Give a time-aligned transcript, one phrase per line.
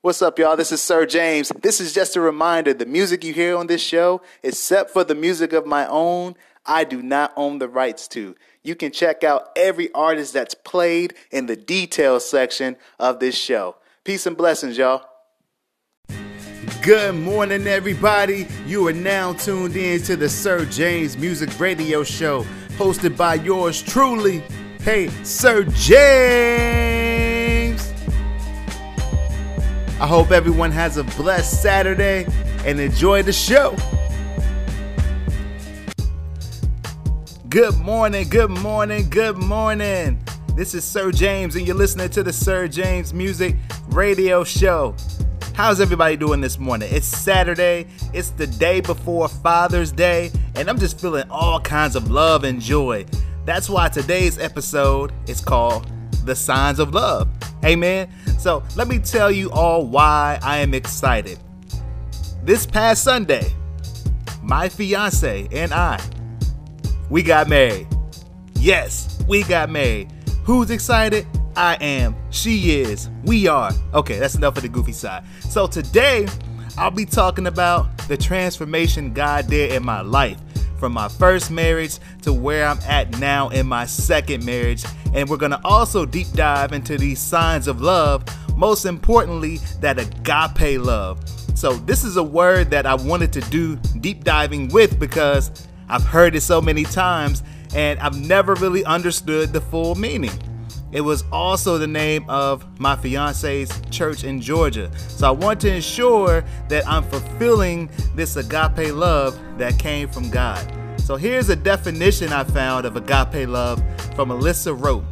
[0.00, 0.56] What's up, y'all?
[0.56, 1.50] This is Sir James.
[1.60, 5.16] This is just a reminder the music you hear on this show, except for the
[5.16, 8.36] music of my own, I do not own the rights to.
[8.62, 13.74] You can check out every artist that's played in the details section of this show.
[14.04, 15.02] Peace and blessings, y'all.
[16.80, 18.46] Good morning, everybody.
[18.68, 22.44] You are now tuned in to the Sir James Music Radio Show,
[22.76, 24.44] hosted by yours truly.
[24.80, 27.17] Hey, Sir James.
[30.00, 32.24] I hope everyone has a blessed Saturday
[32.64, 33.74] and enjoy the show.
[37.48, 40.22] Good morning, good morning, good morning.
[40.54, 43.56] This is Sir James, and you're listening to the Sir James Music
[43.88, 44.94] Radio Show.
[45.54, 46.88] How's everybody doing this morning?
[46.92, 52.08] It's Saturday, it's the day before Father's Day, and I'm just feeling all kinds of
[52.08, 53.04] love and joy.
[53.44, 55.90] That's why today's episode is called
[56.28, 57.26] The Signs of Love.
[57.64, 58.08] Amen.
[58.38, 61.38] So let me tell you all why I am excited.
[62.44, 63.50] This past Sunday,
[64.42, 66.00] my fiance and I,
[67.10, 67.88] we got married.
[68.54, 70.12] Yes, we got married.
[70.44, 71.26] Who's excited?
[71.56, 72.14] I am.
[72.30, 73.08] She is.
[73.24, 73.72] We are.
[73.94, 75.24] Okay, that's enough of the goofy side.
[75.40, 76.28] So today,
[76.76, 80.38] I'll be talking about the transformation God did in my life
[80.78, 84.84] from my first marriage to where I'm at now in my second marriage.
[85.14, 88.24] And we're to also deep dive into these signs of love,
[88.56, 91.26] most importantly, that agape love.
[91.54, 96.04] So, this is a word that I wanted to do deep diving with because I've
[96.04, 97.42] heard it so many times
[97.74, 100.30] and I've never really understood the full meaning.
[100.90, 104.90] It was also the name of my fiance's church in Georgia.
[104.96, 110.72] So I want to ensure that I'm fulfilling this agape love that came from God.
[110.98, 113.82] So here's a definition I found of agape love
[114.14, 115.04] from Alyssa Rowe.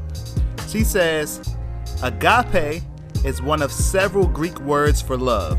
[0.69, 1.57] She says,
[2.03, 2.83] Agape
[3.25, 5.59] is one of several Greek words for love.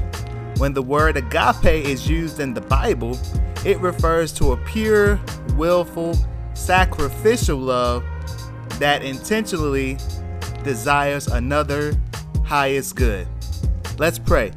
[0.58, 3.20] When the word agape is used in the Bible,
[3.66, 5.20] it refers to a pure,
[5.56, 6.18] willful,
[6.56, 8.04] sacrificial love
[8.80, 9.98] that intentionally
[10.64, 11.94] desires another
[12.46, 13.28] highest good.
[13.98, 14.52] Let's pray.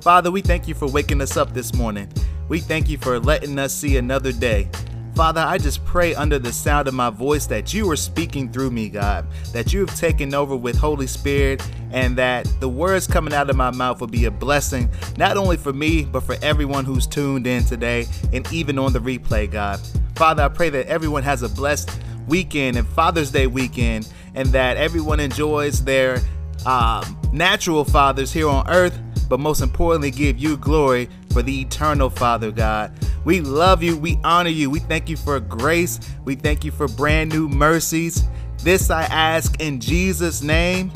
[0.00, 2.10] Father, we thank you for waking us up this morning.
[2.48, 4.68] We thank you for letting us see another day.
[5.14, 8.70] Father, I just pray under the sound of my voice that you are speaking through
[8.70, 13.34] me, God, that you have taken over with Holy Spirit, and that the words coming
[13.34, 14.88] out of my mouth will be a blessing,
[15.18, 19.00] not only for me, but for everyone who's tuned in today and even on the
[19.00, 19.78] replay, God.
[20.14, 21.90] Father, I pray that everyone has a blessed
[22.28, 26.20] weekend and Father's Day weekend, and that everyone enjoys their
[26.66, 28.98] um, natural fathers here on earth,
[29.28, 32.92] but most importantly, give you glory for the eternal Father God.
[33.24, 36.88] We love you, we honor you, we thank you for grace, we thank you for
[36.88, 38.24] brand new mercies.
[38.62, 40.92] This I ask in Jesus' name.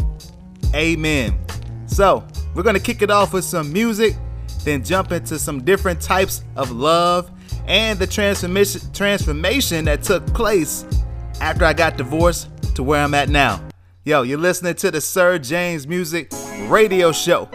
[0.74, 1.38] Amen.
[1.86, 4.16] So, we're going to kick it off with some music,
[4.64, 7.30] then jump into some different types of love
[7.66, 10.84] and the transformation transformation that took place
[11.40, 13.60] after I got divorced to where I'm at now.
[14.04, 16.30] Yo, you're listening to the Sir James Music
[16.68, 17.48] Radio Show.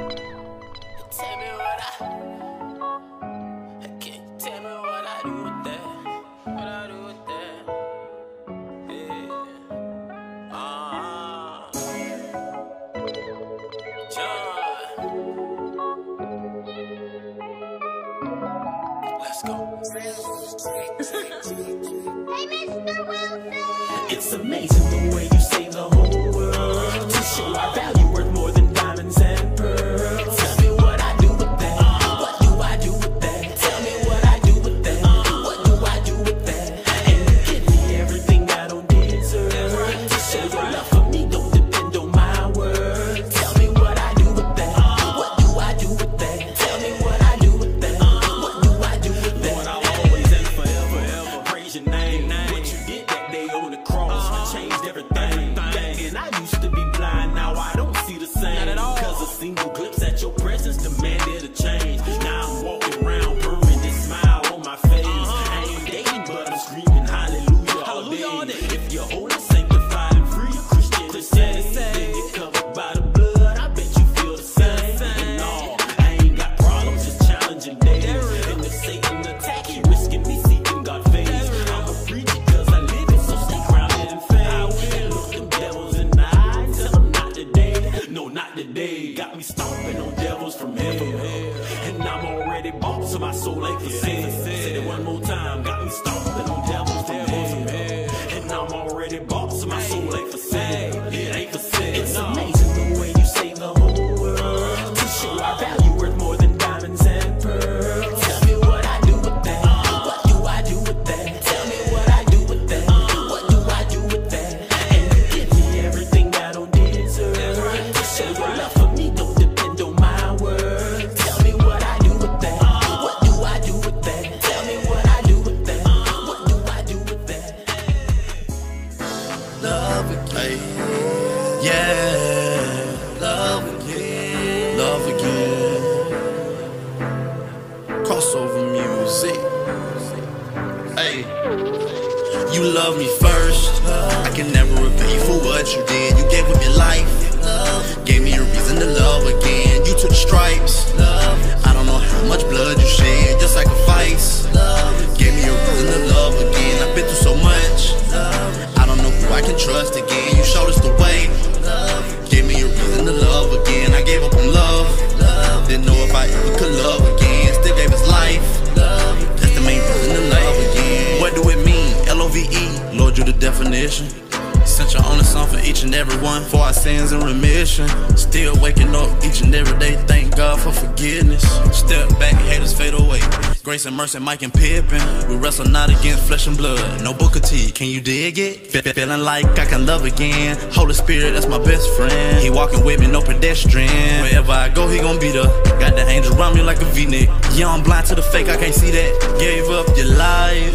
[183.99, 185.01] Mercy, Mike and Pippin.
[185.27, 187.03] We wrestle not against flesh and blood.
[187.03, 188.67] No Booker T, can you dig it?
[188.67, 190.55] Fe- Feeling like I can love again.
[190.71, 192.39] Holy Spirit, that's my best friend.
[192.39, 194.21] He walking with me, no pedestrian.
[194.21, 195.43] Wherever I go, he gon' be there.
[195.81, 197.27] Got the angel around me like a V-neck.
[197.51, 199.37] Yeah, I'm blind to the fake, I can't see that.
[199.37, 200.73] Gave up your life.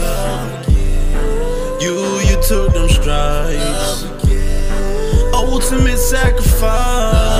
[1.80, 1.94] You,
[2.28, 4.04] you took them stripes.
[5.32, 7.33] Ultimate sacrifice.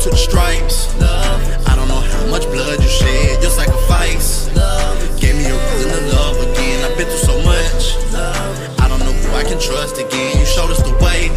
[0.00, 0.88] Took the stripes.
[1.68, 3.42] I don't know how much blood you shed.
[3.42, 4.48] Your sacrifice.
[5.20, 6.84] Gave me a reason to love again.
[6.84, 7.82] I've been through so much.
[8.80, 10.38] I don't know who I can trust again.
[10.38, 11.28] You showed us the way.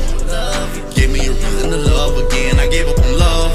[0.95, 2.57] Gave me a reason to love again.
[2.59, 3.51] I gave up on love.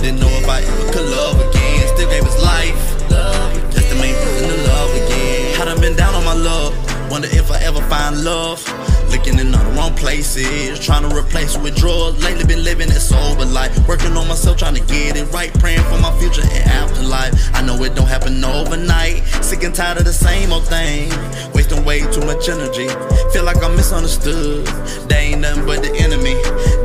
[0.00, 1.88] Didn't know if I ever could love again.
[1.94, 2.82] Still gave us life.
[3.08, 5.68] That's the main reason to love again.
[5.68, 6.72] I been down on my love.
[7.10, 8.64] Wonder if I ever find love.
[9.12, 10.80] Looking in all the wrong places.
[10.80, 12.24] Trying to replace with drugs.
[12.24, 13.70] Lately been living that sober life.
[13.86, 15.52] Working on myself, trying to get it right.
[15.60, 17.34] Praying for my future and afterlife.
[17.54, 19.22] I know it don't happen overnight.
[19.44, 21.12] Sick and tired of the same old thing.
[21.52, 22.88] Wasting way too much energy.
[23.32, 24.66] Feel like I'm misunderstood.
[25.08, 26.34] They ain't nothing but the enemy.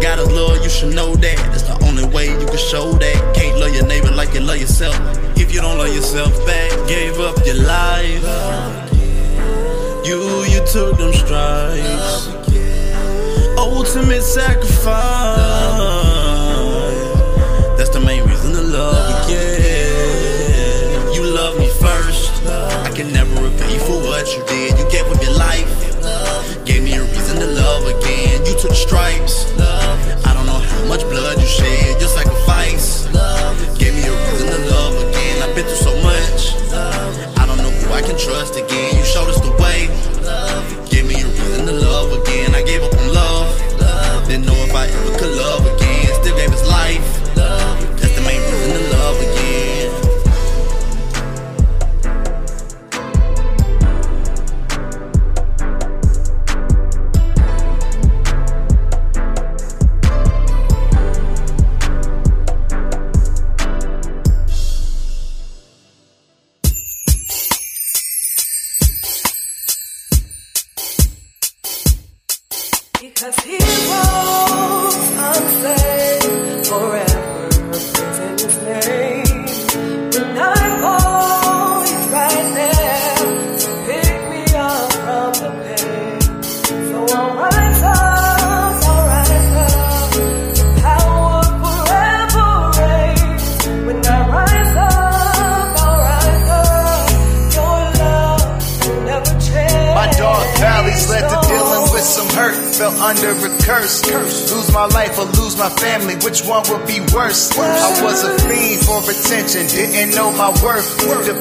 [0.02, 1.38] God is love, you should know that.
[1.52, 3.36] That's the only way you can show that.
[3.36, 4.96] Can't love your neighbor like you love yourself.
[5.38, 8.87] If you don't love yourself back, gave up your life.
[10.08, 12.30] You, you took them stripes.
[13.58, 14.88] Ultimate sacrifice.
[17.76, 21.14] That's the main reason to love again.
[21.14, 22.32] You love me first.
[22.48, 24.80] I can never repay you for what you did.
[24.80, 25.68] You gave up your life.
[26.64, 28.46] Gave me a reason to love again.
[28.46, 29.52] You took stripes.
[29.60, 32.00] I don't know how much blood you shed.
[32.00, 32.97] Your sacrifice.
[38.38, 38.96] Trust again.
[38.96, 39.90] You showed us the way.
[40.92, 42.54] Give me a reason to love again.
[42.54, 43.50] I gave up on love.
[44.28, 45.57] Didn't know if I ever could love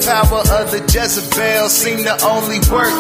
[0.07, 2.95] power of the Jezebel seemed to only work.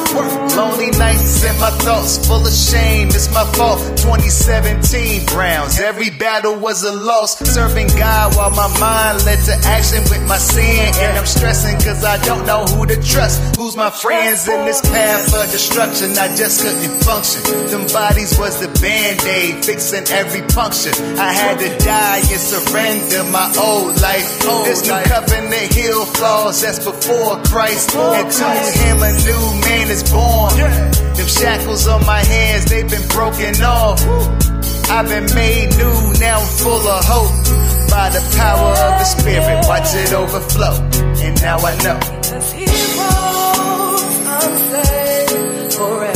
[0.59, 3.09] Lonely nights and my thoughts full of shame.
[3.09, 3.79] It's my fault.
[4.03, 5.79] 2017 Browns.
[5.79, 7.39] Every battle was a loss.
[7.39, 10.93] Serving God while my mind led to action with my sin.
[10.99, 13.57] And I'm stressing cause I don't know who to trust.
[13.57, 16.19] Who's my friends in this path of destruction?
[16.19, 17.43] I just couldn't function.
[17.71, 20.95] Them bodies was the band-aid fixing every puncture.
[21.18, 24.28] I had to die and surrender my old life.
[24.64, 27.95] This new covenant heal flaws that's before Christ.
[27.95, 28.49] And to
[28.80, 30.56] him a new man is born.
[30.56, 34.00] Them shackles on my hands, they've been broken off.
[34.88, 37.33] I've been made new, now I'm full of hope.
[37.90, 40.75] By the power of the Spirit, watch it overflow.
[41.25, 41.99] And now I know.
[42.23, 42.66] Cause he
[45.76, 46.15] forever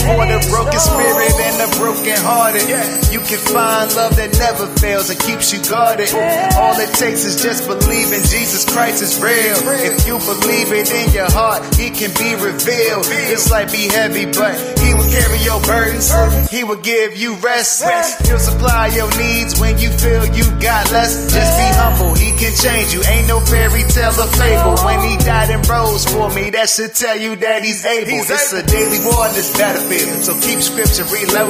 [0.00, 2.66] for the broken spirit the broken hearted.
[3.12, 6.10] You can find love that never fails and keeps you guarded.
[6.58, 9.58] All it takes is just believing Jesus Christ is real.
[9.86, 13.06] If you believe it in your heart, He can be revealed.
[13.06, 16.10] This life be heavy, but He will carry your burdens.
[16.50, 17.84] He will give you rest.
[18.26, 21.30] He'll supply your needs when you feel you got less.
[21.30, 22.14] Just be humble.
[22.14, 23.02] He can change you.
[23.06, 24.82] Ain't no fairy tale or fable.
[24.82, 28.24] When He died and rose for me, that should tell you that He's able.
[28.26, 30.24] It's a daily war this battlefield.
[30.26, 31.04] So keep scripture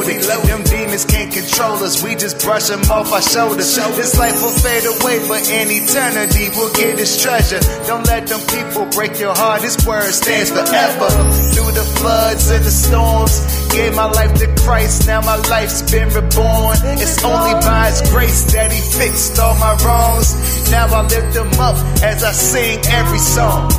[0.07, 0.49] reloading.
[0.49, 2.03] Them demons can't control us.
[2.03, 3.75] We just brush them off our shoulders.
[3.75, 7.61] This life will fade away, but in eternity we'll get this treasure.
[7.87, 9.63] Don't let them people break your heart.
[9.63, 11.09] His word stands forever.
[11.55, 13.41] Through the floods and the storms,
[13.73, 15.07] gave my life to Christ.
[15.07, 16.77] Now my life's been reborn.
[17.01, 20.71] It's only by His grace that He fixed all my wrongs.
[20.71, 23.71] Now I lift Him up as I sing every song.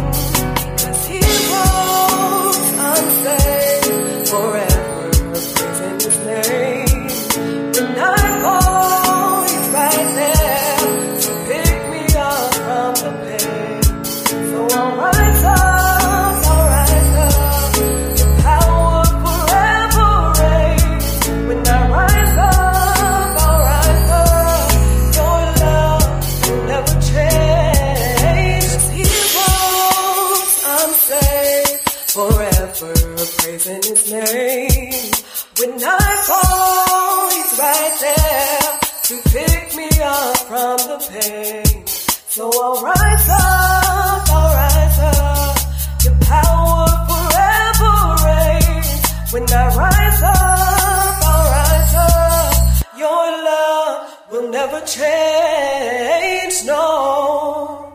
[40.93, 41.88] The pain.
[41.88, 45.57] So I'll rise up, I'll rise up.
[46.03, 49.33] Your power forever reigns.
[49.33, 52.85] When I rise up, I'll rise up.
[52.95, 57.91] Your love will never change, no.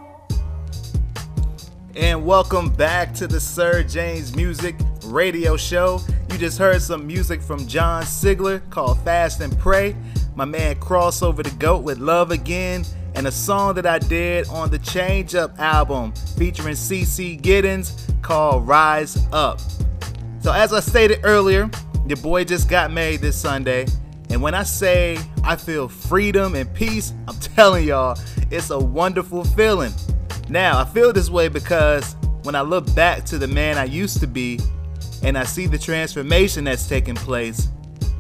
[1.95, 4.75] And welcome back to the Sir James Music
[5.05, 6.01] Radio Show.
[6.33, 9.95] You just heard some music from Jon Sigler called Fast and Pray.
[10.39, 12.85] My man Crossover Da Goat with Love Again,
[13.17, 17.91] and a song that I did on the Change Up album featuring CC Giddens
[18.23, 19.61] called Rise Up.
[20.39, 21.69] So, as I stated earlier,
[22.07, 23.87] your boy just got married this Sunday.
[24.31, 28.17] And when I say I feel freedom and peace, I'm telling y'all,
[28.49, 29.93] it's a wonderful feeling.
[30.49, 32.15] Now, I feel this way because
[32.45, 34.61] when I look back to the man I used to be
[35.25, 37.71] and I see the transformation that's taking place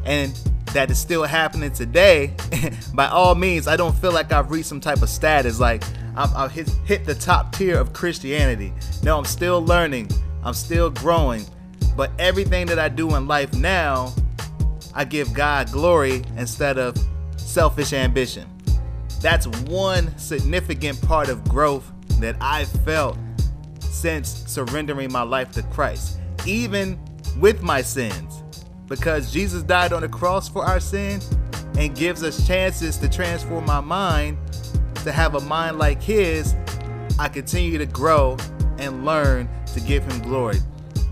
[0.04, 0.36] and
[0.72, 2.34] that is still happening today,
[2.94, 5.82] by all means, I don't feel like I've reached some type of status like
[6.16, 8.72] I've, I've hit, hit the top tier of Christianity.
[9.02, 10.10] No, I'm still learning,
[10.42, 11.44] I'm still growing,
[11.96, 14.12] but everything that I do in life now,
[14.94, 16.96] I give God glory instead of
[17.36, 18.48] selfish ambition.
[19.20, 23.16] That's one significant part of growth that I've felt
[23.80, 26.98] since surrendering my life to Christ, even
[27.38, 28.42] with my sins.
[28.88, 31.20] Because Jesus died on the cross for our sin
[31.76, 34.38] and gives us chances to transform our mind
[35.04, 36.54] to have a mind like His,
[37.18, 38.36] I continue to grow
[38.78, 40.58] and learn to give Him glory.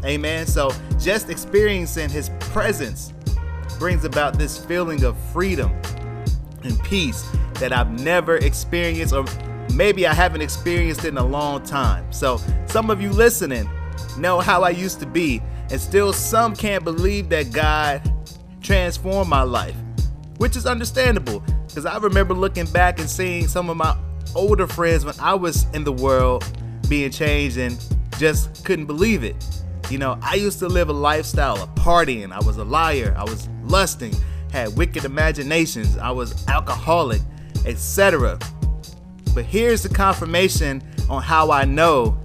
[0.05, 0.47] Amen.
[0.47, 3.13] So just experiencing His presence
[3.79, 5.71] brings about this feeling of freedom
[6.65, 9.25] and peace that I've never experienced, or
[9.75, 12.11] maybe I haven't experienced in a long time.
[12.13, 13.69] So, some of you listening
[14.19, 18.03] know how I used to be, and still some can't believe that God
[18.61, 19.77] transformed my life,
[20.39, 23.97] which is understandable because I remember looking back and seeing some of my
[24.35, 26.45] older friends when I was in the world
[26.89, 27.79] being changed and
[28.19, 29.37] just couldn't believe it.
[29.91, 32.33] You know, I used to live a lifestyle of partying.
[32.33, 33.15] I was a liar.
[33.17, 34.15] I was lusting,
[34.51, 35.97] had wicked imaginations.
[35.99, 37.21] I was alcoholic,
[37.67, 38.39] etc.
[39.35, 42.19] But here's the confirmation on how I know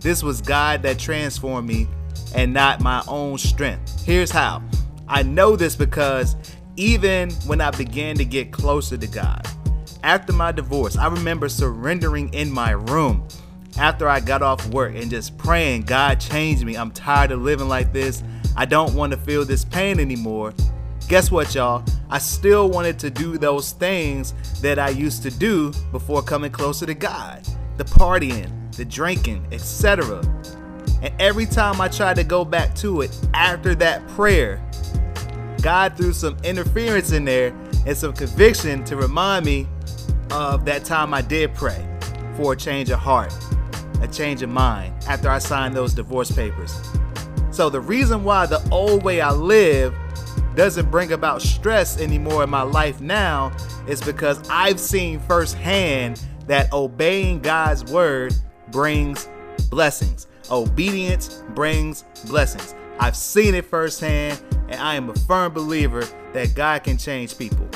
[0.00, 1.88] this was God that transformed me
[2.34, 4.04] and not my own strength.
[4.04, 4.62] Here's how.
[5.06, 6.36] I know this because
[6.76, 9.46] even when I began to get closer to God,
[10.02, 13.26] after my divorce, I remember surrendering in my room
[13.78, 16.76] after I got off work and just praying, God change me.
[16.76, 18.22] I'm tired of living like this.
[18.56, 20.52] I don't want to feel this pain anymore.
[21.08, 21.84] Guess what, y'all?
[22.10, 26.86] I still wanted to do those things that I used to do before coming closer
[26.86, 27.46] to God
[27.78, 30.20] the partying, the drinking, etc.
[31.02, 34.62] And every time I tried to go back to it after that prayer,
[35.62, 37.54] God threw some interference in there
[37.86, 39.66] and some conviction to remind me
[40.30, 41.84] of that time I did pray
[42.36, 43.32] for a change of heart,
[44.02, 46.80] a change of mind after I signed those divorce papers.
[47.50, 49.94] So the reason why the old way I live
[50.54, 53.52] doesn't bring about stress anymore in my life now
[53.88, 58.34] is because I've seen firsthand that obeying God's word
[58.70, 59.28] brings
[59.70, 60.26] blessings.
[60.50, 62.74] Obedience brings blessings.
[62.98, 67.68] I've seen it firsthand, and I am a firm believer that God can change people.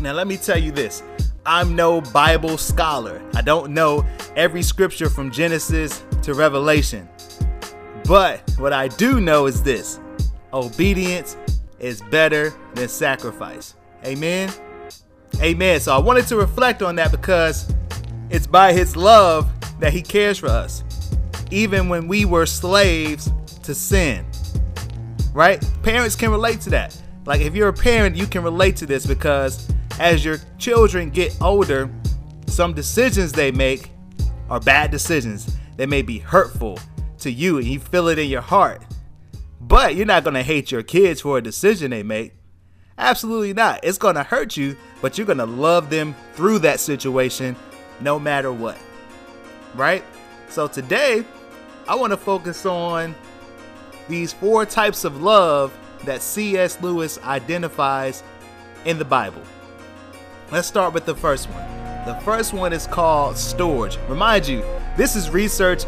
[0.00, 1.02] Now, let me tell you this
[1.44, 4.04] I'm no Bible scholar, I don't know
[4.36, 7.08] every scripture from Genesis to Revelation.
[8.04, 10.00] But what I do know is this
[10.52, 11.36] obedience
[11.78, 13.74] is better than sacrifice.
[14.04, 14.50] Amen.
[15.40, 15.80] Amen.
[15.80, 17.72] So I wanted to reflect on that because
[18.30, 20.84] it's by his love that he cares for us,
[21.50, 23.30] even when we were slaves
[23.62, 24.24] to sin.
[25.32, 25.64] Right?
[25.82, 27.00] Parents can relate to that.
[27.26, 31.36] Like if you're a parent, you can relate to this because as your children get
[31.40, 31.90] older,
[32.46, 33.90] some decisions they make
[34.48, 35.56] are bad decisions.
[35.76, 36.78] They may be hurtful
[37.18, 38.82] to you and you feel it in your heart.
[39.60, 42.34] But you're not going to hate your kids for a decision they make.
[42.98, 43.80] Absolutely not.
[43.82, 47.56] It's going to hurt you, but you're going to love them through that situation
[48.00, 48.78] no matter what.
[49.74, 50.04] Right?
[50.48, 51.24] So today,
[51.90, 53.16] I want to focus on
[54.08, 56.80] these four types of love that C.S.
[56.80, 58.22] Lewis identifies
[58.84, 59.42] in the Bible.
[60.52, 61.66] Let's start with the first one.
[62.06, 63.98] The first one is called storage.
[64.08, 64.62] Remind you,
[64.96, 65.82] this is research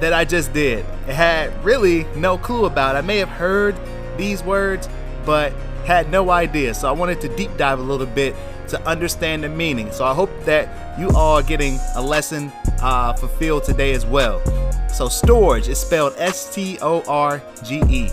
[0.00, 0.86] that I just did.
[1.06, 2.96] It had really no clue about.
[2.96, 3.78] I may have heard
[4.16, 4.88] these words,
[5.26, 5.52] but
[5.84, 6.72] had no idea.
[6.72, 8.34] So I wanted to deep dive a little bit
[8.68, 9.92] to understand the meaning.
[9.92, 14.40] So I hope that you all are getting a lesson uh, fulfilled today as well.
[14.88, 18.10] So storage is spelled S T O R G E.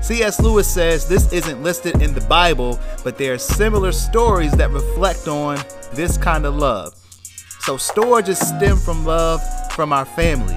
[0.00, 0.40] C.S.
[0.40, 5.28] Lewis says this isn't listed in the Bible, but there are similar stories that reflect
[5.28, 5.58] on
[5.92, 6.94] this kind of love.
[7.60, 9.40] So storages stem from love
[9.72, 10.56] from our family,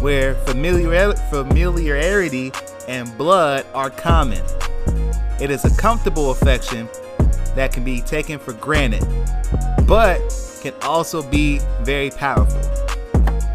[0.00, 2.52] where familiar- familiarity
[2.88, 4.42] and blood are common.
[5.40, 6.88] It is a comfortable affection
[7.54, 9.04] that can be taken for granted,
[9.86, 10.20] but
[10.60, 12.60] can also be very powerful.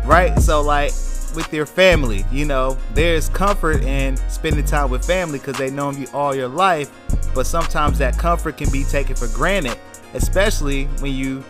[0.06, 0.38] Right?
[0.40, 0.92] So, like
[1.36, 5.92] with your family, you know, there's comfort in spending time with family because they know
[5.92, 6.92] you all your life,
[7.34, 9.78] but sometimes that comfort can be taken for granted,
[10.14, 11.44] especially when you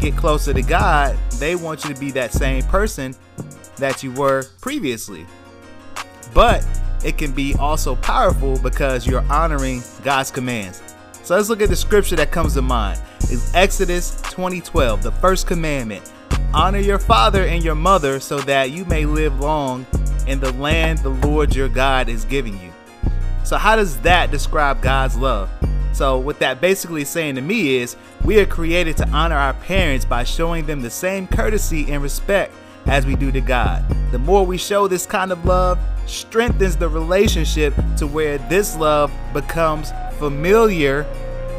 [0.00, 1.16] get closer to God.
[1.38, 3.14] They want you to be that same person
[3.76, 5.26] that you were previously.
[6.34, 6.66] But
[7.04, 10.82] it can be also powerful because you're honoring God's commands.
[11.26, 13.00] So let's look at the scripture that comes to mind.
[13.22, 16.12] It's Exodus 20:12, the first commandment.
[16.54, 19.86] Honor your father and your mother so that you may live long
[20.28, 22.70] in the land the Lord your God is giving you.
[23.42, 25.50] So how does that describe God's love?
[25.92, 30.04] So what that basically saying to me is we are created to honor our parents
[30.04, 32.54] by showing them the same courtesy and respect
[32.86, 33.84] as we do to God.
[34.12, 39.10] The more we show this kind of love, strengthens the relationship to where this love
[39.32, 41.06] becomes familiar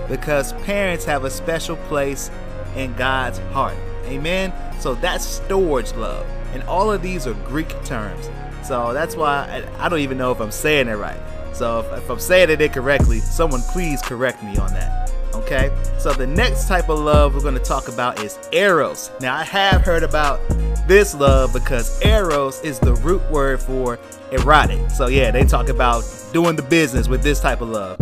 [0.08, 2.32] because parents have a special place
[2.76, 3.78] in God's heart.
[4.06, 4.54] Amen.
[4.80, 6.26] So that's storage love.
[6.54, 8.30] And all of these are Greek terms.
[8.64, 11.20] So that's why I, I don't even know if I'm saying it right.
[11.54, 15.12] So if, if I'm saying it incorrectly, someone please correct me on that.
[15.34, 15.72] Okay?
[16.00, 19.12] So the next type of love we're going to talk about is eros.
[19.20, 20.42] Now I have heard about
[20.88, 24.00] this love because eros is the root word for
[24.32, 24.90] erotic.
[24.90, 27.98] So yeah, they talk about doing the business with this type of love,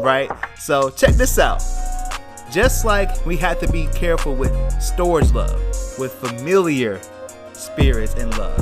[0.00, 0.30] right?
[0.58, 1.62] So check this out.
[2.50, 5.60] Just like we have to be careful with storge love,
[5.98, 7.00] with familiar
[7.52, 8.58] spirits in love.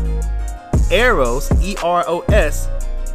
[0.90, 2.68] Eros, E R O S,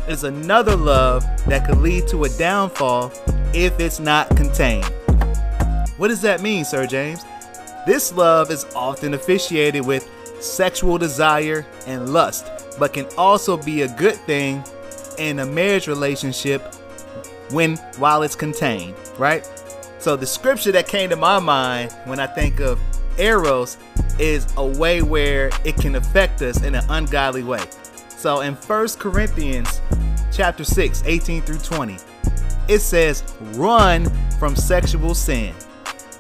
[0.08, 3.12] is another love that could lead to a downfall
[3.54, 4.92] if it's not contained.
[5.98, 7.24] What does that mean, Sir James?
[7.86, 10.10] This love is often officiated with
[10.40, 14.64] sexual desire and lust, but can also be a good thing
[15.18, 16.74] in a marriage relationship
[17.52, 19.48] when while it's contained, right?
[20.00, 22.80] So the scripture that came to my mind when I think of
[23.18, 23.78] eros
[24.20, 27.64] is a way where it can affect us in an ungodly way.
[28.10, 29.82] So in 1 Corinthians
[30.32, 31.98] chapter 6, 18 through 20,
[32.68, 35.54] it says, "Run from sexual sin."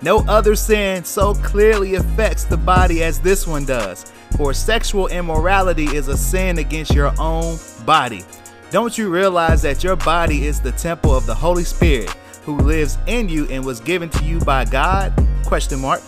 [0.01, 4.05] No other sin so clearly affects the body as this one does.
[4.35, 8.25] For sexual immorality is a sin against your own body.
[8.73, 12.09] Don't you realize that your body is the temple of the Holy Spirit
[12.43, 15.13] who lives in you and was given to you by God?
[15.45, 16.01] Question mark.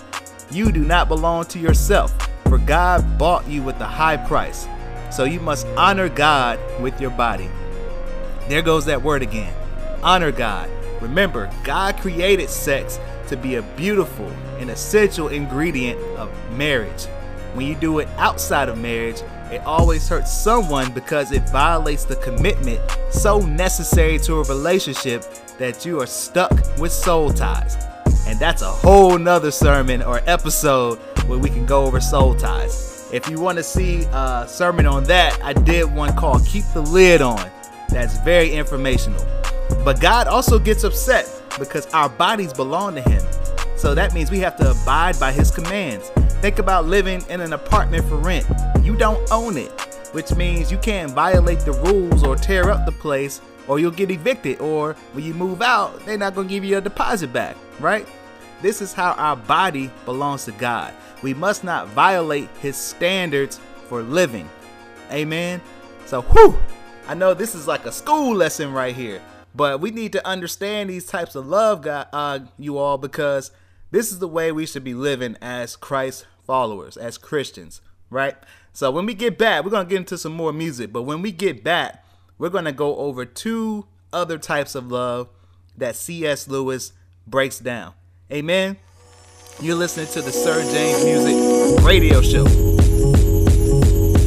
[0.50, 2.12] You do not belong to yourself,
[2.46, 4.68] for God bought you with a high price.
[5.12, 7.52] So you must honor God with your body.
[8.50, 9.54] There goes that word again.
[10.02, 10.68] Honor God.
[11.02, 17.04] Remember, God created sex to be a beautiful and essential ingredient of marriage.
[17.54, 22.16] When you do it outside of marriage, it always hurts someone because it violates the
[22.18, 25.24] commitment so necessary to a relationship
[25.58, 27.78] that you are stuck with soul ties.
[28.28, 33.08] And that's a whole nother sermon or episode where we can go over soul ties.
[33.14, 36.82] If you want to see a sermon on that, I did one called Keep the
[36.82, 37.50] Lid On.
[37.90, 39.24] that's very informational.
[39.84, 41.30] But God also gets upset
[41.60, 43.24] because our bodies belong to Him.
[43.78, 46.12] So that means we have to abide by His commands.
[46.46, 48.46] Think about living in an apartment for rent.
[48.84, 49.72] You don't own it,
[50.12, 54.12] which means you can't violate the rules or tear up the place, or you'll get
[54.12, 57.58] evicted, or when you move out, they're not going to give you your deposit back,
[57.80, 58.08] right?
[58.62, 60.94] This is how our body belongs to God.
[61.24, 64.48] We must not violate His standards for living.
[65.12, 65.60] Amen.
[66.06, 66.60] So, whew,
[67.08, 69.20] I know this is like a school lesson right here,
[69.56, 73.50] but we need to understand these types of love, God, uh, you all, because
[73.90, 78.36] this is the way we should be living as Christ followers, as Christians, right?
[78.74, 81.32] So when we get back, we're gonna get into some more music, but when we
[81.32, 82.06] get back,
[82.38, 85.30] we're gonna go over two other types of love
[85.78, 86.48] that C.S.
[86.48, 86.94] Lewis
[87.28, 87.94] breaks down.
[88.32, 88.78] Amen.
[89.62, 92.46] You're listening to the Sir James Music Radio Show.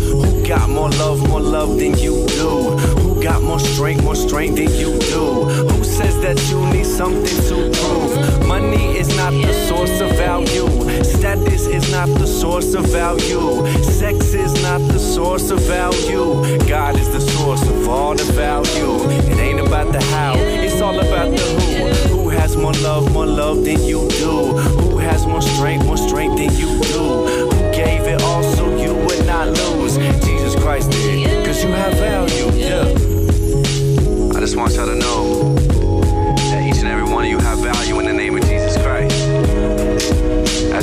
[0.09, 2.49] Who got more love, more love than you do?
[2.49, 5.78] Who got more strength, more strength than you do?
[5.99, 8.47] Says that you need something to prove?
[8.47, 10.69] Money is not the source of value.
[11.03, 13.67] Status is not the source of value.
[13.83, 16.57] Sex is not the source of value.
[16.69, 19.11] God is the source of all the value.
[19.29, 22.17] It ain't about the how, it's all about the who.
[22.17, 24.57] Who has more love, more love than you do?
[24.83, 27.27] Who has more strength, more strength than you do?
[27.27, 29.97] Who gave it all so you would not lose?
[30.25, 32.85] Jesus Christ did, cause you have value, yeah.
[34.37, 35.48] I just want y'all to know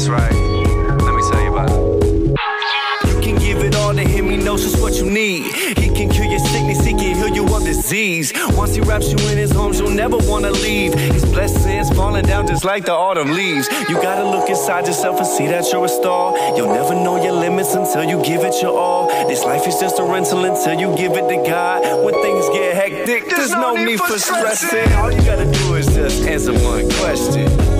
[0.05, 1.01] That's right.
[1.01, 3.07] Let me tell you about it.
[3.07, 5.51] You can give it all to him, he knows just what you need.
[5.79, 8.31] He can cure your sickness, he can heal you of disease.
[8.49, 10.93] Once he wraps you in his arms, you'll never wanna leave.
[10.93, 13.67] His blessings falling down just like the autumn leaves.
[13.89, 16.37] You gotta look inside yourself and see that you're a star.
[16.55, 19.07] You'll never know your limits until you give it your all.
[19.27, 21.81] This life is just a rental until you give it to God.
[22.05, 24.93] When things get hectic, there's no need for stressing.
[24.93, 27.74] All you gotta do is just answer one question.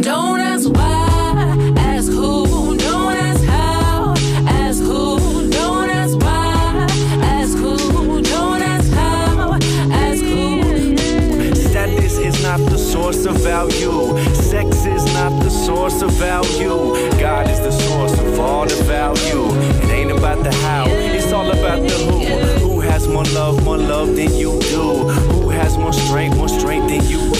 [0.00, 2.76] Don't ask why, ask who.
[2.78, 4.14] Don't ask how,
[4.48, 5.50] ask who.
[5.50, 6.86] Don't ask why,
[7.22, 8.22] ask who.
[8.22, 9.58] Don't ask how,
[9.92, 11.54] ask who.
[11.54, 14.18] Status is not the source of value.
[14.34, 16.94] Sex is not the source of value.
[17.20, 19.50] God is the source of all the value.
[19.84, 22.68] It ain't about the how, it's all about the who.
[22.68, 25.08] Who has more love, more love than you do?
[25.34, 27.31] Who has more strength, more strength than you?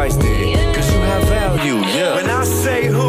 [0.00, 2.14] Christ did, cause you have value, yeah.
[2.14, 2.99] When I say who,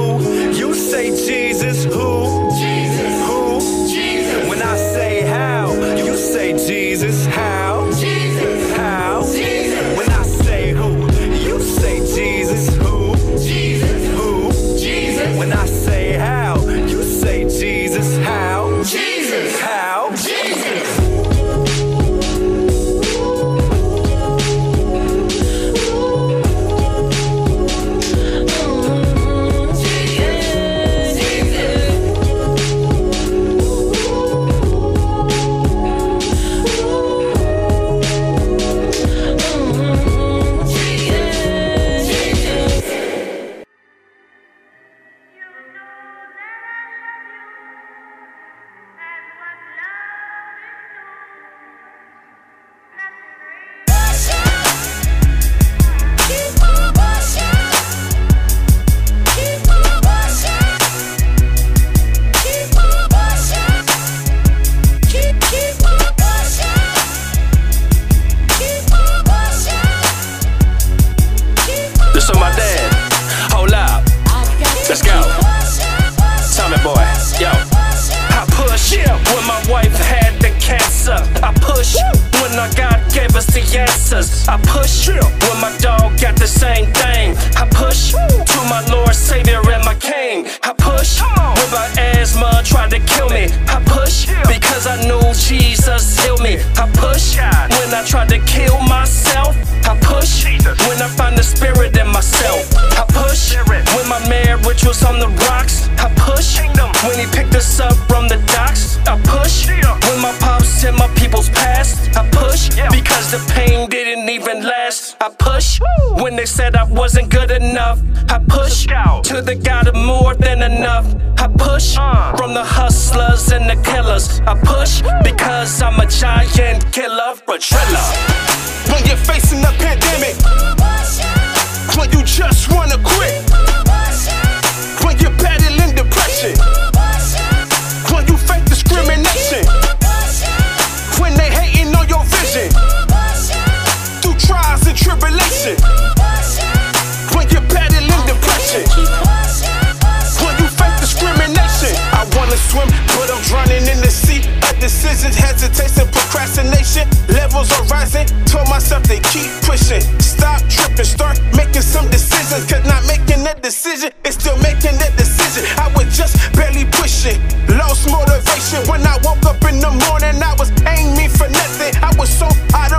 [163.52, 165.64] a decision is still making that decision.
[165.78, 167.40] I was just barely pushing.
[167.68, 170.42] Lost motivation when I woke up in the morning.
[170.42, 171.92] I was aiming for nothing.
[172.02, 172.91] I was so out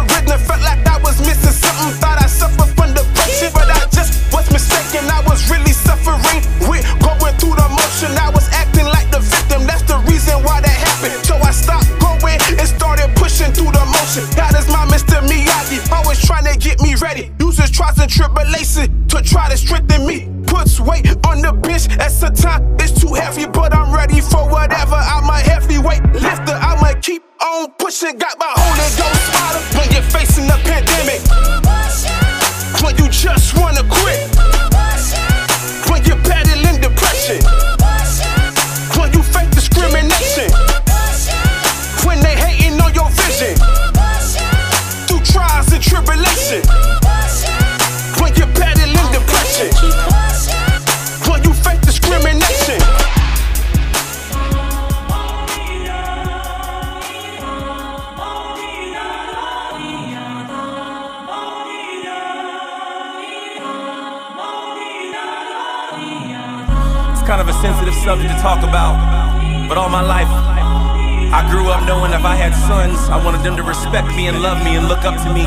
[74.22, 75.42] me and love me and look up to me.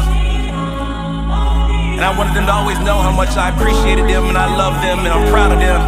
[1.95, 4.75] And I wanted them to always know how much I appreciated them and I love
[4.83, 5.79] them and I'm proud of them.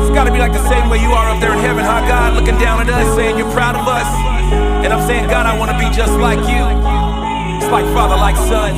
[0.00, 2.00] It's gotta be like the same way you are up there in heaven, huh?
[2.08, 4.08] God looking down at us, saying you're proud of us.
[4.80, 6.64] And I'm saying, God, I wanna be just like you.
[7.60, 8.72] It's like father, like son.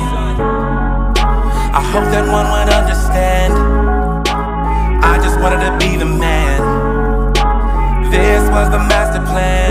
[1.71, 3.55] I hope that one would understand.
[4.99, 6.59] I just wanted to be the man.
[8.11, 9.64] This was the master plan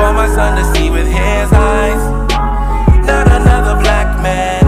[0.00, 2.02] for my son to see with his eyes.
[3.06, 4.64] Not another black man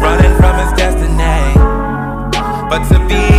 [0.00, 1.42] running from his destiny,
[2.70, 3.33] but to be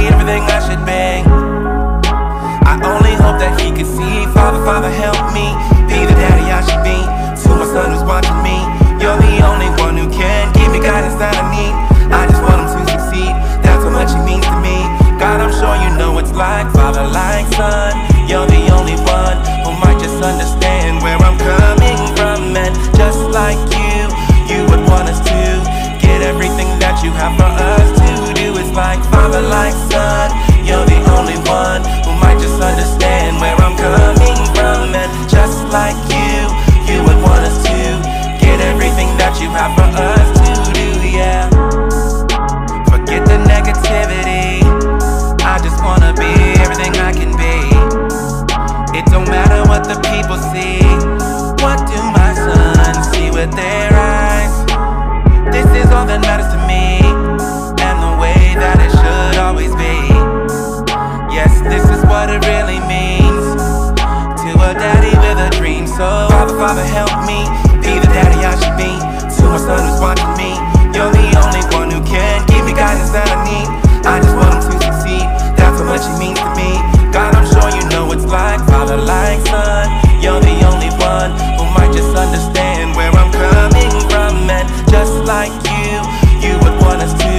[79.05, 79.85] like son.
[80.21, 85.53] You're the only one who might just understand where I'm coming from, and just like
[85.69, 86.01] you,
[86.41, 87.35] you would want us to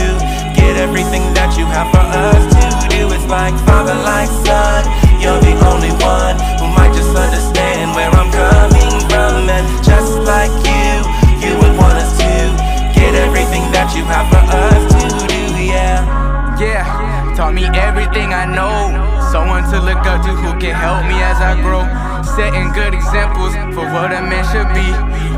[0.55, 3.11] get everything that you have for us to do.
[3.13, 4.76] It's like father, like son.
[19.77, 21.85] to look up to who can help me as I grow.
[22.25, 24.89] Setting good examples for what a man should be.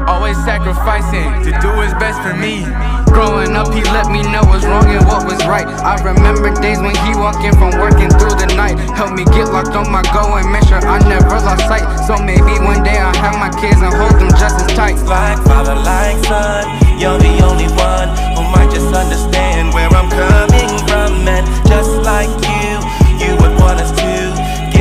[0.07, 2.62] Always sacrificing to do his best for me.
[3.11, 5.66] Growing up, he let me know what's wrong and what was right.
[5.83, 8.79] I remember days when he walked in from working through the night.
[8.94, 11.87] Helped me get locked on my go and make sure I never lost sight.
[12.07, 15.03] So maybe one day I'll have my kids and hold them just as tight.
[15.03, 16.62] Like father, like son,
[16.94, 18.07] you're the only one
[18.38, 21.27] who might just understand where I'm coming from.
[21.27, 22.79] And just like you,
[23.18, 24.28] you would want us to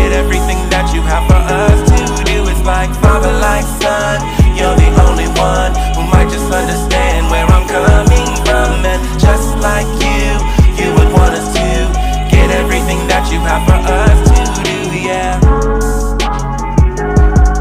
[0.08, 2.48] did everything that you have for us to do.
[2.48, 4.24] It's like father, like son.
[4.56, 8.88] You're the only one who might just understand where I'm coming from.
[8.88, 10.40] And just like you,
[10.80, 11.68] you would want us to
[12.32, 15.44] get everything that you have for us to do, yeah.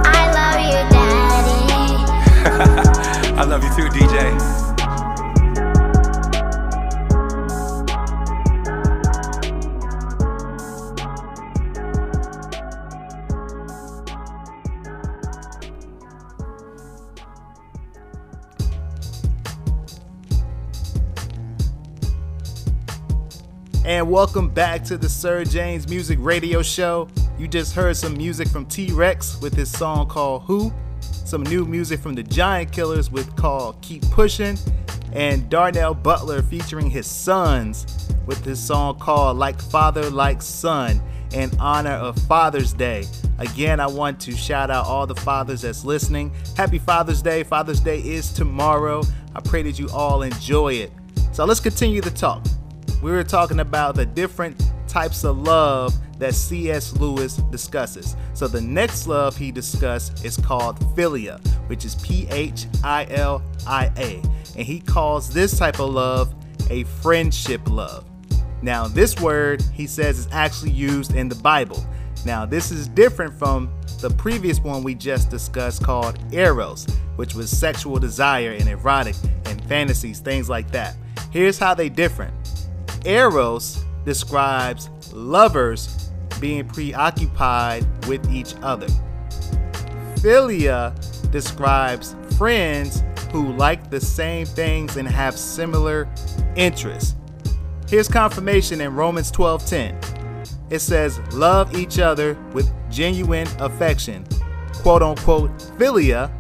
[0.07, 1.67] I love you, Daddy.
[3.41, 4.46] I love you too, DJ.
[24.07, 27.09] And welcome back to the Sir James Music Radio Show.
[27.37, 31.99] You just heard some music from T-R3x with his song called Who, some new music
[31.99, 34.57] from the Giantkillas with called Keep Pushing,
[35.13, 37.85] and Darnel Butler featuring his sons
[38.27, 43.07] with his song called Like Father, Like Son in honor of Father's Day.
[43.41, 46.33] Again, I want to shout out all the fathers that's listening.
[46.57, 47.43] Happy Father's Day.
[47.43, 49.03] Father's Day is tomorrow.
[49.35, 50.93] I pray that you all enjoy it.
[51.33, 52.47] So let's continue the talk
[53.03, 56.95] we were talking about the different types of love that C.S.
[56.97, 58.17] Lewis discusses.
[58.35, 63.43] So the next love he discussed is called philia, which is P H I L
[63.67, 64.23] I A.
[64.57, 66.35] And he calls this type of love
[66.71, 68.07] a friendship love.
[68.63, 71.85] Now, this word he says is actually used in the Bible.
[72.25, 77.51] Now, this is different from the previous one we just discussed called eros, which was
[77.51, 80.97] sexual desire and erotic and fantasies, things like that.
[81.31, 82.35] Here's how they different.
[83.07, 88.89] Eros describes lovers being preoccupied with each other.
[90.17, 90.93] Philia
[91.31, 96.09] describes friends who like the same things and have similar
[96.57, 97.15] interests.
[97.89, 99.97] Here's confirmation in Romans 12:10.
[100.69, 104.27] It says, "Love each other with genuine affection."
[104.83, 106.31] quote unquote philia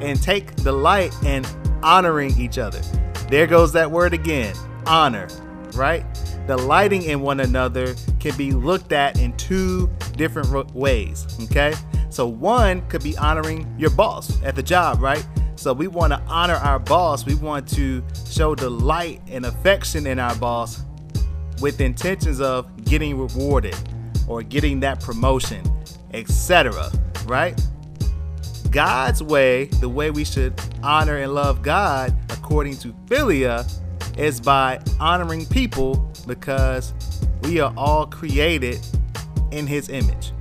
[0.00, 1.44] and take delight in
[1.84, 2.80] honoring each other.
[3.28, 5.28] There goes that word again, honor
[5.74, 6.04] right?
[6.46, 11.74] Delighting in one another can be looked at in two different ways, okay?
[12.10, 15.26] So, one could be honoring your boss at the job, right?
[15.56, 17.24] So, we want to honor our boss.
[17.24, 20.82] We want to show delight and affection in our boss
[21.60, 23.76] with intentions of getting rewarded
[24.26, 25.62] or getting that promotion,
[26.12, 26.90] etc.,
[27.26, 27.60] right?
[28.70, 33.68] God's way, the way we should honor and love God, according to Philia,
[34.20, 36.92] is by honoring people because
[37.42, 38.78] we are all created
[39.50, 40.32] in his image.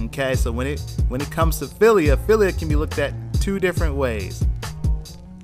[0.00, 3.60] Okay, so when it when it comes to philia, philia can be looked at two
[3.60, 4.44] different ways.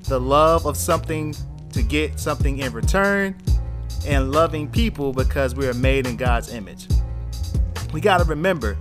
[0.04, 1.34] The love of something
[1.72, 3.36] to get something in return
[4.04, 6.88] and loving people because we are made in God's image.
[7.92, 8.76] We got to remember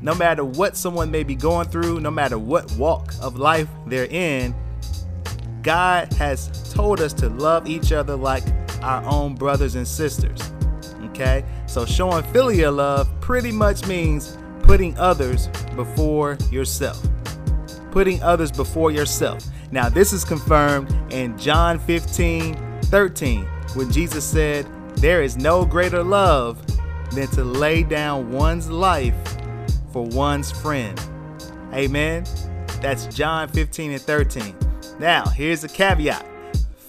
[0.00, 4.06] no matter what someone may be going through, no matter what walk of life they're
[4.06, 4.52] in,
[5.62, 8.42] God has told us to love each other like
[8.82, 10.52] our own brothers and sisters.
[11.06, 11.44] Okay?
[11.66, 17.00] So showing filial love pretty much means putting others before yourself.
[17.90, 19.44] Putting others before yourself.
[19.70, 26.02] Now, this is confirmed in John 15 13, when Jesus said, There is no greater
[26.02, 26.62] love
[27.14, 29.14] than to lay down one's life
[29.92, 31.00] for one's friend.
[31.72, 32.24] Amen.
[32.82, 34.61] That's John 15 and 13.
[35.02, 36.24] Now, here's a caveat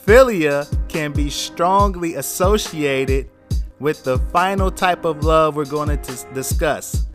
[0.06, 3.28] philia can be strongly associated
[3.80, 7.08] with the final type of love we're going to discuss,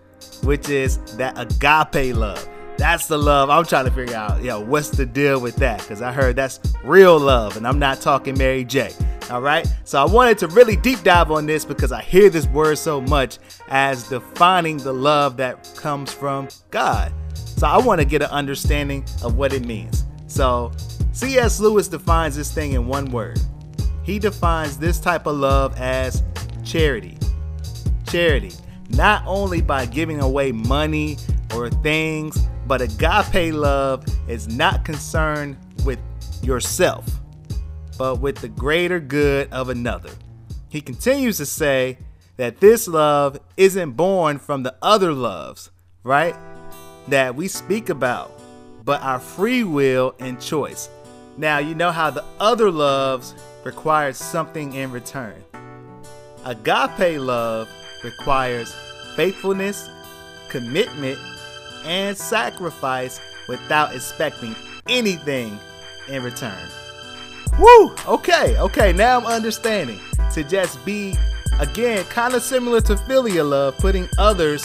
[0.43, 2.49] which is that agape love.
[2.79, 4.43] That's the love I'm trying to figure out.
[4.43, 5.79] Yo, what's the deal with that?
[5.79, 8.91] Because I heard that's real love, and I'm not talking Mary J.
[9.31, 9.73] All right.
[9.85, 13.01] So I wanted to really deep dive on this because I hear this word so
[13.01, 13.39] much
[13.69, 17.13] as defining the love that comes from God.
[17.35, 20.08] So I want to get an understanding of what it means.
[20.29, 20.71] So
[21.13, 21.59] C.S.
[21.59, 23.41] Lewis defines this thing in one word.
[24.05, 26.23] He defines this type of love as
[26.65, 27.19] charity.
[28.07, 28.53] Charity,
[28.91, 31.19] not only by giving away money
[31.55, 35.99] or things, but agape love is not concerned with
[36.43, 37.07] yourself,
[37.97, 40.11] but with the greater good of another.
[40.69, 41.99] He continues to say
[42.37, 45.71] that this love isn't born from the other loves,
[46.05, 46.37] right?
[47.09, 48.38] That we speak about,
[48.89, 50.89] but our free will and choice.
[51.37, 55.45] Now, you know how the other loves require something in return.
[56.47, 57.69] Agape love
[58.03, 58.75] requires
[59.15, 59.91] faithfulness,
[60.49, 61.19] commitment,
[61.85, 64.57] and sacrifice without expecting
[64.89, 65.59] anything
[66.09, 66.57] in return.
[67.61, 67.95] Woo!
[68.07, 70.01] Okay, okay, now I'm understanding.
[70.33, 71.15] To just be,
[71.61, 74.63] again, kind of similar to filial love, putting others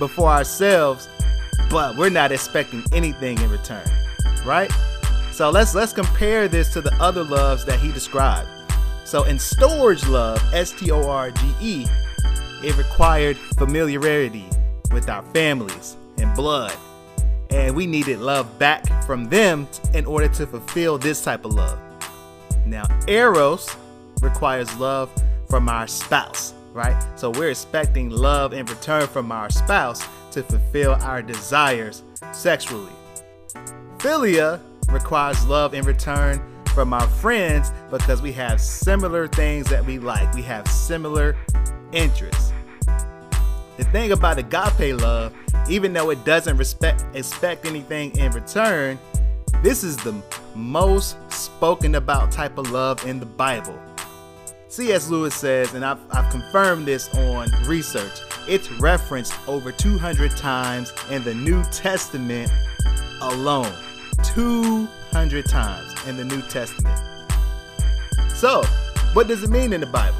[0.00, 1.08] before ourselves,
[1.70, 3.86] but we're not expecting anything in return,
[4.44, 4.70] right?
[5.32, 8.48] So let's let's compare this to the other loves that he described.
[9.04, 11.86] So in storge love, S T O R G E,
[12.62, 14.44] it required familiarity
[14.92, 16.76] with our families and blood
[17.52, 21.78] and we needed love back from them in order to fulfill this type of love.
[22.66, 23.76] Now, Eros
[24.22, 25.10] requires love
[25.48, 26.96] from our spouse, right?
[27.16, 32.02] So we're expecting love in return from our spouse to fulfill our desires
[32.32, 32.92] sexually.
[33.98, 36.42] Philia requires love in return
[36.74, 40.32] from our friends because we have similar things that we like.
[40.34, 41.36] We have similar
[41.92, 42.52] interests.
[43.76, 45.34] The thing about agape love,
[45.68, 48.98] even though it doesn't respect expect anything in return,
[49.62, 50.14] this is the
[50.54, 53.78] most spoken about type of love in the Bible.
[54.68, 55.10] C.S.
[55.10, 61.22] Lewis says, and I've, I've confirmed this on research, it's referenced over 200 times in
[61.24, 62.50] the New Testament
[63.20, 63.72] alone.
[64.24, 66.98] 200 times in the New Testament.
[68.28, 68.62] So,
[69.12, 70.18] what does it mean in the Bible?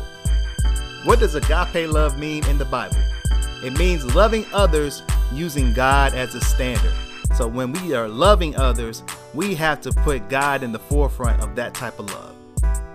[1.04, 2.96] What does agape love mean in the Bible?
[3.64, 5.02] It means loving others
[5.32, 6.94] using God as a standard.
[7.34, 9.02] So when we are loving others,
[9.34, 12.36] we have to put God in the forefront of that type of love,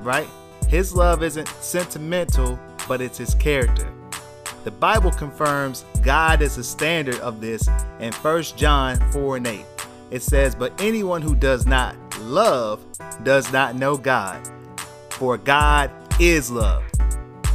[0.01, 0.28] right?
[0.67, 3.91] His love isn't sentimental, but it's his character.
[4.68, 7.70] The Bible confirms God is the standard of this
[8.01, 9.65] in 1 John 4 and 8.
[10.11, 12.84] It says, But anyone who does not love
[13.24, 14.45] does not know God,
[15.09, 15.89] for God
[16.20, 16.84] is love.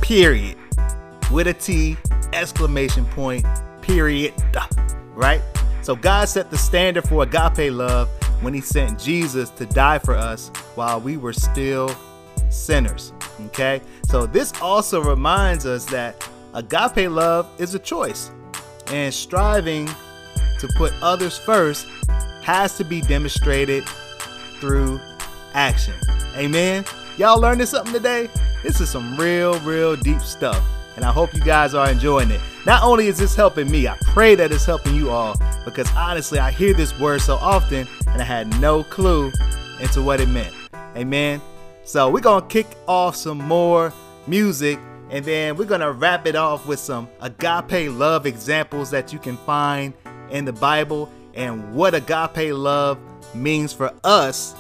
[0.01, 0.57] Period.
[1.31, 1.99] With a T,
[2.33, 3.45] exclamation point,
[3.83, 4.33] period.
[5.15, 5.43] Right?
[5.83, 8.09] So God set the standard for agape love
[8.41, 11.95] when he sent Jesus to die for us while we were still
[12.49, 13.13] sinners.
[13.49, 13.83] Okay?
[14.09, 18.31] So this also reminds us that agape love is a choice.
[18.89, 19.87] And striving
[20.59, 21.87] to put others first
[22.43, 23.85] has to be demonstrated
[24.61, 25.01] through
[25.55, 25.95] action.
[26.37, 26.85] Amen.
[27.19, 28.29] Y'all learning something today?
[28.63, 30.65] This is some real, real deep stuff.
[30.97, 32.41] And I hope you guys are enjoying it.
[32.67, 36.39] Not only is this helping me, I pray that it's helping you all because honestly,
[36.39, 39.33] I hear this word so often and I had no clue
[39.81, 40.55] into what it meant.
[40.97, 41.41] Amen.
[41.85, 43.93] So we're going to kick off some more
[44.27, 44.79] music
[45.13, 49.19] and then we're going to wrap it off with some agape love examples that you
[49.19, 49.93] can find
[50.31, 52.99] in the Bible and what agape love
[53.35, 54.55] means for us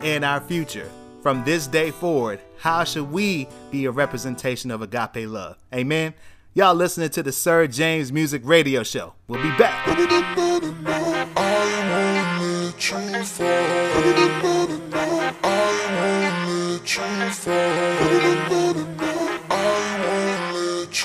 [0.00, 0.88] in our future.
[1.22, 5.56] From this day forward, how should we be a representation of agape love?
[5.74, 6.14] Amen.
[6.54, 9.14] Y'all listening to the Sir James Music Radio Show.
[9.26, 9.84] We'll be back.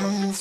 [0.01, 0.31] I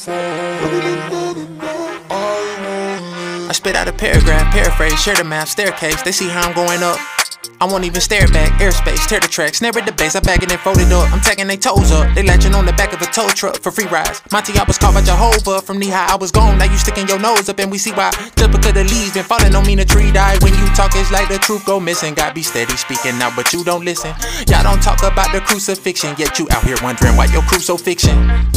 [3.53, 6.01] spit out a paragraph, paraphrase, share the map, staircase.
[6.03, 7.18] They see how I'm going up.
[7.61, 10.15] I won't even stare back, airspace, tear the tracks, never at the base.
[10.15, 11.11] I bag it and fold it up.
[11.11, 12.07] I'm tagging they toes up.
[12.15, 14.23] They latching on the back of a tow truck for free rides.
[14.31, 16.07] Monty, I was caught by Jehovah from knee high.
[16.07, 18.11] I was gone, now you sticking your nose up and we see why.
[18.37, 20.43] Just because the leaves been falling don't mean the tree died.
[20.43, 22.15] When you talk, it's like the truth go missing.
[22.15, 24.15] God be steady speaking now, but you don't listen.
[24.47, 27.77] Y'all don't talk about the crucifixion, yet you out here wondering why your crew so
[27.77, 28.15] fiction.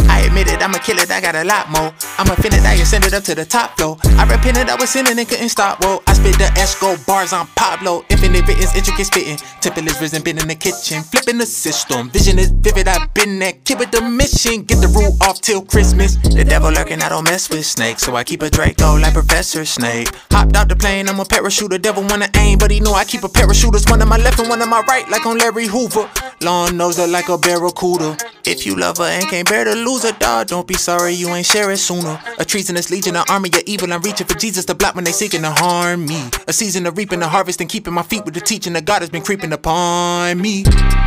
[0.10, 1.90] I admit it, I'ma kill it, I got a lot more.
[2.22, 3.98] I'm offended, I can send it up to the top flow.
[4.18, 5.84] I repented, I was sinning and couldn't stop.
[5.84, 8.06] Whoa, I spit the Esco bars on Pablo.
[8.10, 9.38] Infinite is intricate spitting.
[9.62, 12.10] Temple is risen, been in the kitchen, flipping the system.
[12.10, 13.54] Vision is vivid, I've been there.
[13.64, 16.16] Keep it the mission, get the rule off till Christmas.
[16.18, 19.66] The devil lurking, I don't mess with snakes, so I keep a Draco like Professor
[19.66, 20.10] Snape.
[20.32, 21.82] Hopped out the plane, I'm a parachuter.
[21.82, 23.90] Devil wanna aim, but he know I keep a parachuters.
[23.90, 26.10] One on my left and one on my right, like on Larry Hoover.
[26.42, 28.18] Long nose like a barracuda.
[28.46, 31.30] If you love her and can't bear to lose her, dog, don't be sorry you
[31.30, 32.20] ain't share it sooner.
[32.40, 33.94] A treasonous legion, an army of evil.
[33.94, 36.30] I'm reaching for Jesus to block when they seeking to harm me.
[36.48, 39.02] A season of reaping the harvest and keeping my feet with the teaching of God
[39.02, 40.64] has been creeping upon me.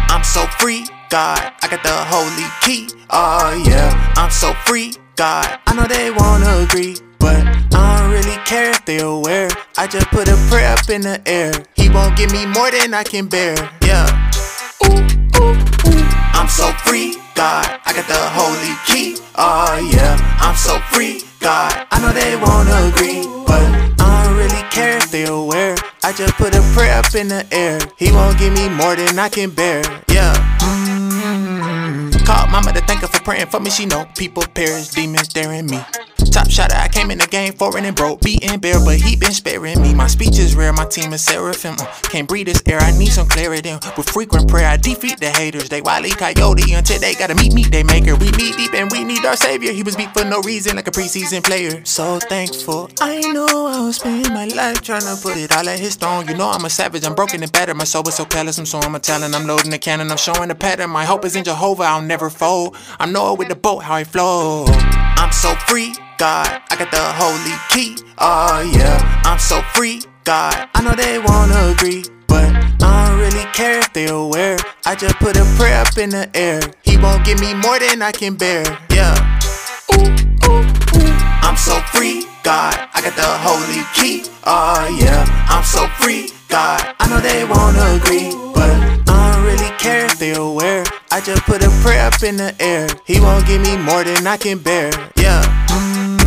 [0.09, 1.53] I'm so free, God.
[1.63, 2.89] I got the holy key.
[3.11, 5.59] Oh yeah, I'm so free, God.
[5.67, 6.97] I know they wanna agree.
[7.19, 9.49] But I don't really care if they're aware.
[9.79, 11.53] I just put a prayer up in the air.
[11.75, 13.57] He won't give me more than I can bear.
[13.83, 14.31] Yeah.
[14.87, 15.14] Ooh.
[16.35, 17.65] I'm so free, God.
[17.87, 19.17] I got the holy key.
[19.37, 21.87] Oh yeah, I'm so free, God.
[21.91, 23.63] I know they won't agree, but
[24.01, 25.77] I don't really care if they're aware.
[26.03, 27.79] I just put a prayer up in the air.
[27.97, 29.83] He won't give me more than I can bear.
[30.09, 30.35] Yeah.
[30.61, 30.84] Mm-hmm.
[32.25, 33.71] Called mama to thank her for praying for me.
[33.71, 35.81] She know people perish, demons daring me.
[36.31, 39.31] Top shotter, I came in the game foreign and broke, beating bare, but he been
[39.33, 39.95] sparing me.
[39.95, 41.77] My speech is rare, my team is seraphim.
[41.79, 43.73] Uh, can't breathe this air, I need some clarity.
[43.97, 45.69] With frequent prayer, I defeat the haters.
[45.69, 47.63] They wily coyote until they gotta meet me.
[47.65, 49.73] They maker, we need deep and we need our savior.
[49.73, 51.85] He was beat for no reason, like a preseason player.
[51.85, 52.91] So thankful.
[53.01, 56.27] I know I will spend my life trying to put it all at his throne.
[56.27, 57.77] You know I'm a savage, I'm broken and battered.
[57.77, 59.35] My soul is so callous, I'm so I'm a talent.
[59.37, 60.91] I'm loading the cannon, I'm showing the pattern.
[60.91, 62.77] My hope is in Jehovah, I'll never fold.
[63.01, 64.65] I'm Noah with the boat, how I flow.
[64.69, 65.95] I'm so free.
[66.17, 67.97] God, I got the holy key.
[68.19, 70.03] Oh yeah, I'm so free.
[70.23, 70.69] God.
[70.75, 72.45] I know they wanna agree, but
[72.83, 74.57] I don't really care if they're aware.
[74.87, 76.61] I just put a prayer up in the air.
[76.83, 78.65] He won't give me more than I can bear.
[78.91, 79.15] Yeah.
[79.93, 80.07] Ooh,
[80.49, 80.63] ooh,
[80.97, 81.15] ooh.
[81.43, 82.75] I'm so free, God.
[82.95, 84.31] I got the holy key.
[84.45, 86.95] Oh yeah, I'm so free, God.
[87.01, 89.04] I know they wanna agree, but
[89.85, 90.83] care if they're aware.
[91.11, 92.89] I just put a prayer up in the air.
[93.05, 94.91] He won't give me more than I can bear.
[95.17, 95.43] Yeah.
[95.69, 96.19] Mm,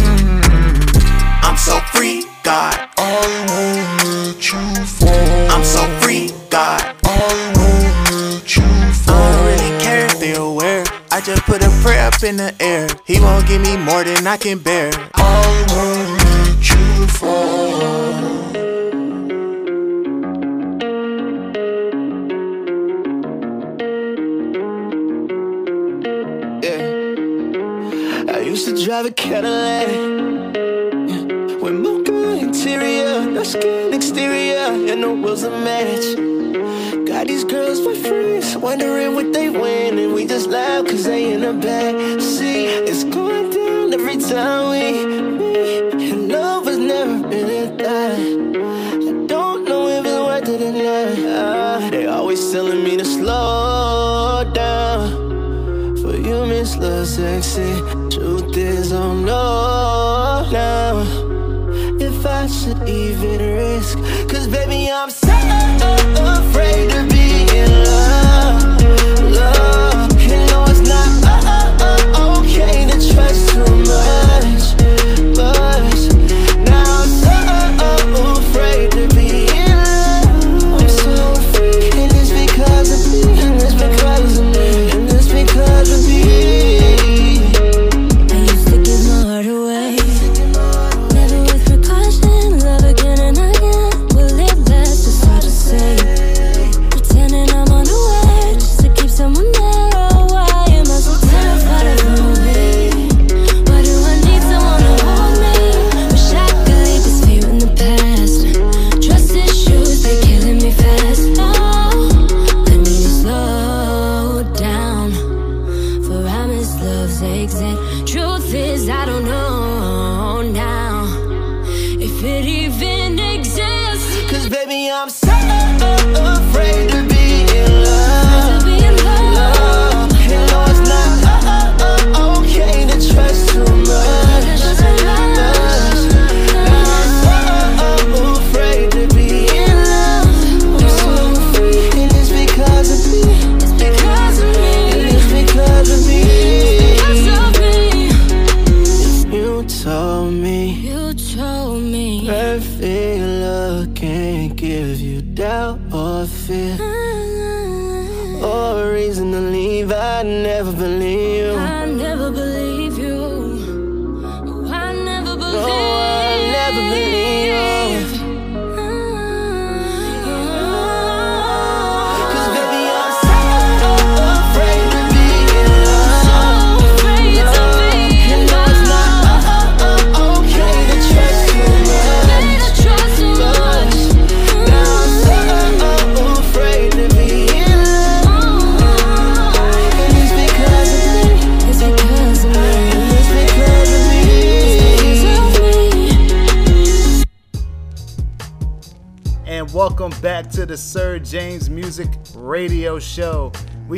[1.41, 2.75] I'm so free, God.
[2.97, 3.17] I
[3.49, 5.51] won't let you fall.
[5.51, 6.83] I'm so free, God.
[7.03, 7.17] I
[7.57, 9.15] won't let you fall.
[9.15, 10.83] I don't really care if they're aware.
[11.11, 12.87] I just put a prayer up in the air.
[13.05, 14.91] He won't give me more than I can bear.
[15.15, 18.06] I won't let you fall.
[28.57, 31.57] Used to drive a Cadillac yeah.
[31.57, 36.05] with mocha interior, no skin exterior, and no wheels a match.
[37.05, 41.33] Got these girls, my friends, wondering what they win, and we just laugh cause they
[41.33, 42.19] in the back.
[42.19, 48.17] See, it's going down every time we meet, and love has never been that.
[48.17, 51.91] I don't know if it's worth it or not.
[51.91, 53.76] They always telling me to slow
[57.07, 57.79] sexy.
[58.11, 61.01] Truth is, I don't know now
[61.99, 63.97] if I should even risk.
[64.29, 65.33] Cause baby, I'm so
[66.41, 68.26] afraid to be in love.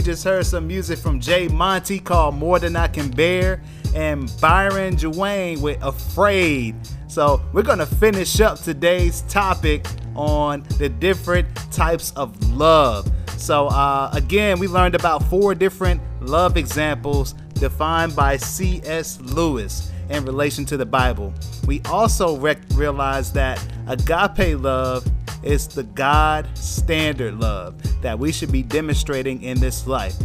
[0.10, 3.62] Just heard some music from J Monty called More Than I Can Bear
[3.94, 6.76] and Byron Juane with Afraid.
[7.08, 9.86] So we're gonna finish up today's topic
[10.16, 13.08] on the different types of love.
[13.38, 19.22] So uh, again, we learned about four different love examples defined by C.S.
[19.22, 21.36] Lewis in relation to the Bible.
[21.68, 25.06] We also rec- realized that agape love
[25.44, 30.16] is the God standard love that we should be demonstrating in this life.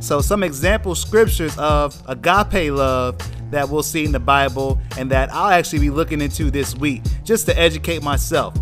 [0.00, 3.18] So, some example scriptures of agape love
[3.50, 7.02] that we'll see in the Bible and that I'll actually be looking into this week
[7.24, 8.54] just to educate myself.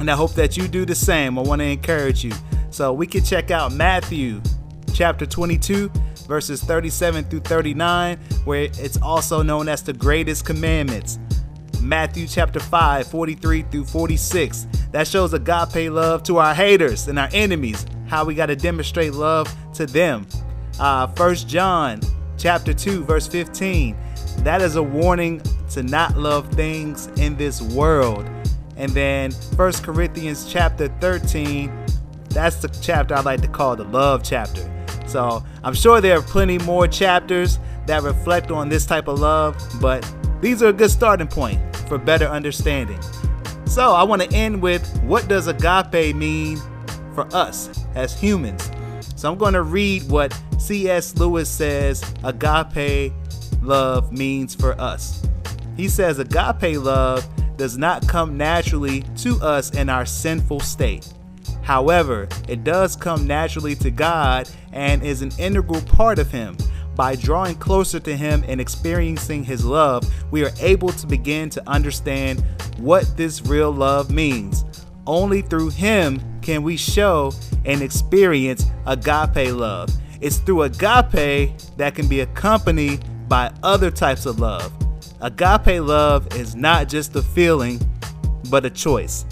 [0.00, 1.38] And I hope that you do the same.
[1.38, 2.32] I want to encourage you.
[2.70, 4.40] So, we can check out Matthew
[4.94, 5.90] chapter 22,
[6.26, 11.18] verses 37 through 39, where it's also known as the greatest commandments.
[11.80, 14.66] Matthew chapter 5, 43 through 46.
[14.92, 19.14] That shows agape love to our haters and our enemies, how we got to demonstrate
[19.14, 20.26] love to them.
[20.80, 22.00] Uh, 1 John
[22.36, 23.96] chapter 2, verse 15.
[24.38, 28.28] That is a warning to not love things in this world.
[28.76, 31.72] And then 1 Corinthians chapter 13,
[32.30, 34.70] that's the chapter I like to call the love chapter.
[35.06, 39.56] So I'm sure there are plenty more chapters that reflect on this type of love,
[39.80, 40.04] but
[40.40, 43.00] these are a good starting point for better understanding.
[43.66, 46.58] So I want to end with what does agape mean
[47.14, 48.70] for us as humans?
[49.16, 51.16] So I'm going to read what C.S.
[51.16, 53.12] Lewis says agape
[53.62, 55.26] love means for us.
[55.76, 57.26] He says agape love
[57.56, 61.12] does not come naturally to us in our sinful state.
[61.62, 66.56] However, it does come naturally to God and is an integral part of Him.
[66.98, 71.62] By drawing closer to Him and experiencing His love, we are able to begin to
[71.70, 72.44] understand
[72.78, 74.64] what this real love means.
[75.06, 77.32] Only through Him can we show
[77.64, 79.90] and experience agape love.
[80.20, 84.72] It's through agape that can be accompanied by other types of love.
[85.20, 87.80] Agape love is not just a feeling,
[88.50, 89.24] but a choice.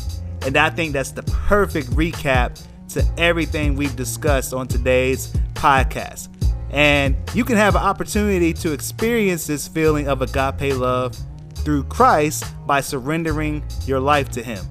[0.42, 6.35] And I think that's the perfect recap to everything we've discussed on today's podcast.
[6.70, 11.16] And you can have an opportunity to experience this feeling of agape love
[11.56, 14.64] through Christ by surrendering your life to Him.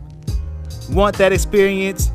[0.89, 2.11] Want that experience?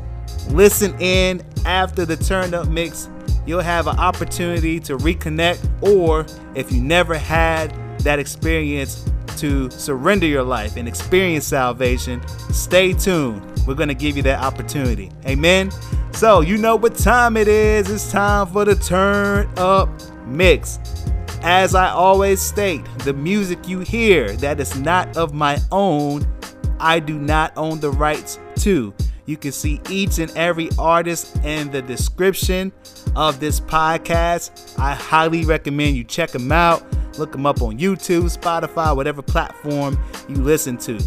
[0.49, 3.09] Listen in after the turn up mix.
[3.45, 6.25] You'll have an opportunity to reconnect, or
[6.55, 12.21] if you never had that experience to surrender your life and experience salvation,
[12.51, 13.50] stay tuned.
[13.65, 15.11] We're going to give you that opportunity.
[15.25, 15.71] Amen.
[16.13, 17.89] So, you know what time it is.
[17.89, 19.89] It's time for the turn up
[20.25, 20.79] mix.
[21.43, 26.27] As I always state, the music you hear that is not of my own,
[26.79, 28.93] I do not own the rights to.
[29.25, 32.71] You can see each and every artist in the description
[33.15, 34.77] of this podcast.
[34.77, 36.83] I highly recommend you check them out.
[37.17, 39.97] Look them up on YouTube, Spotify, whatever platform
[40.27, 40.99] you listen to.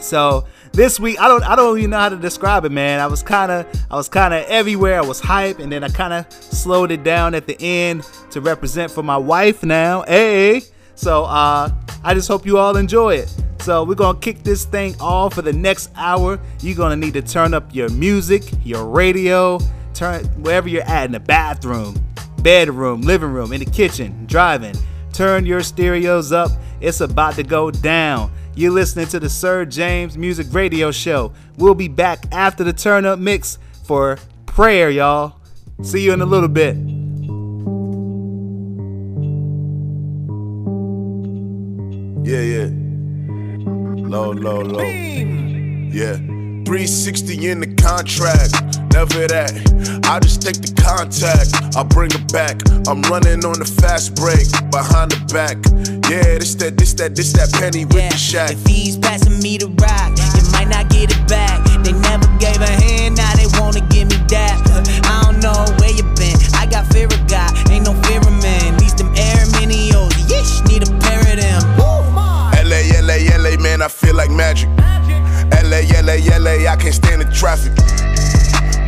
[0.00, 3.00] So this week, I don't I don't even know how to describe it, man.
[3.00, 4.98] I was kind of I was kind of everywhere.
[4.98, 8.40] I was hype, and then I kind of slowed it down at the end to
[8.40, 10.02] represent for my wife now.
[10.02, 10.62] Hey,
[10.94, 11.70] so uh,
[12.02, 13.34] I just hope you all enjoy it.
[13.60, 16.40] So we're gonna kick this thing off for the next hour.
[16.60, 19.58] You're gonna need to turn up your music, your radio,
[19.94, 21.94] turn wherever you're at in the bathroom,
[22.42, 24.74] bedroom, living room, in the kitchen, driving.
[25.12, 26.50] Turn your stereos up.
[26.80, 28.32] It's about to go down.
[28.56, 31.32] You're listening to the Sir James Music Radio Show.
[31.58, 35.40] We'll be back after the turn up mix for prayer, y'all.
[35.82, 36.76] See you in a little bit.
[42.24, 42.68] Yeah, yeah.
[44.08, 44.82] Low, low, low.
[44.84, 46.33] Yeah.
[46.64, 48.56] 360 in the contract.
[48.92, 49.52] Never that.
[50.08, 51.52] I just take the contact.
[51.76, 52.56] I bring it back.
[52.88, 54.48] I'm running on the fast break.
[54.72, 55.60] Behind the back.
[56.08, 58.52] Yeah, this that, this that, this that penny with the Shaq.
[58.52, 61.60] If he's passing me the rock, you might not get it back.
[61.84, 64.56] They never gave a hand, now they wanna give me that.
[65.04, 66.36] I don't know where you been.
[66.56, 68.76] I got fear of God, ain't no fear of man.
[68.78, 71.62] These them air minios, yeesh, need a pair of them.
[72.64, 74.68] LA, LA, LA, man, I feel like magic.
[75.64, 77.72] LA, LA, LA, I can't stand the traffic.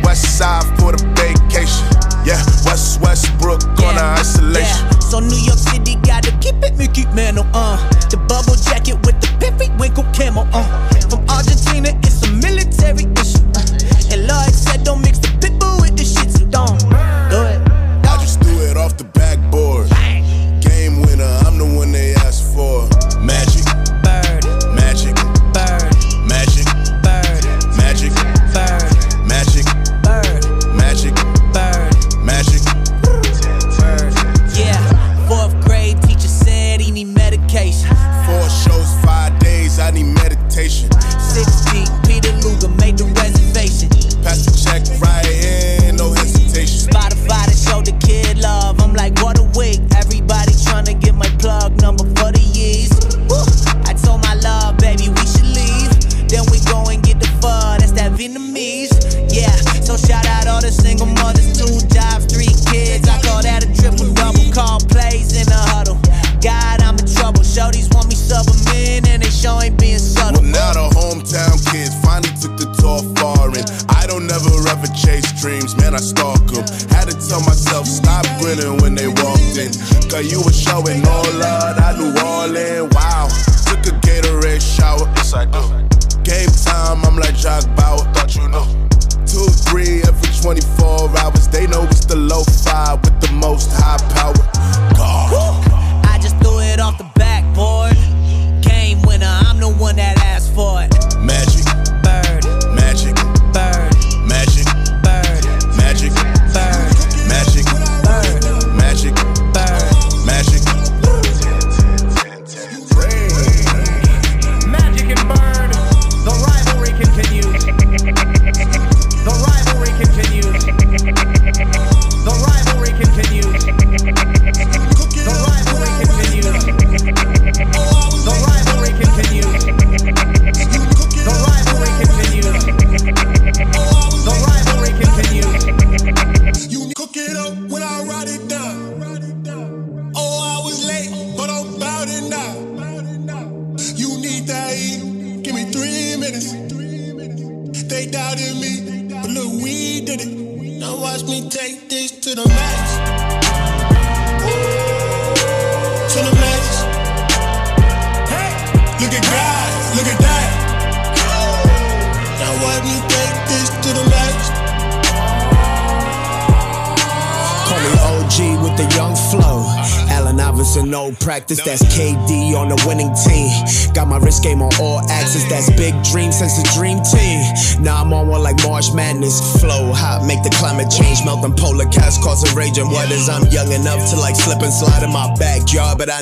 [0.03, 1.81] West side for the vacation.
[2.23, 4.85] Yeah, West Westbrook on the isolation.
[4.85, 7.77] Yeah, so New York City gotta keep it Mickey Mantle, uh.
[8.09, 10.96] The bubble jacket with the pimpy winkle camel, uh.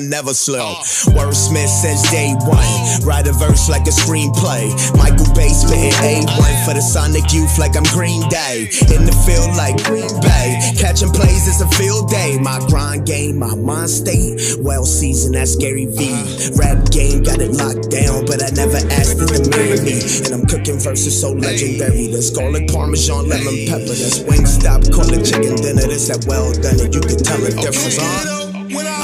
[0.09, 0.75] Never slow.
[1.13, 3.05] Wordsmith since day one.
[3.05, 4.71] Write a verse like a screenplay.
[4.97, 8.69] Michael Bay spitting A1 for the Sonic Youth like I'm Green Day.
[8.93, 10.59] In the field like Green Bay.
[10.77, 12.37] Catching plays is a field day.
[12.39, 14.39] My grind game, my mind state.
[14.59, 16.13] Well seasoned, that's Gary V.
[16.55, 20.01] Rap game got it locked down, but I never asked it to marry me.
[20.25, 22.07] And I'm cooking verses so legendary.
[22.07, 23.95] That's garlic parmesan, lemon pepper.
[23.95, 25.87] That's Wingstop, call it chicken dinner.
[25.87, 28.45] This that well done, and you can tell the difference, huh?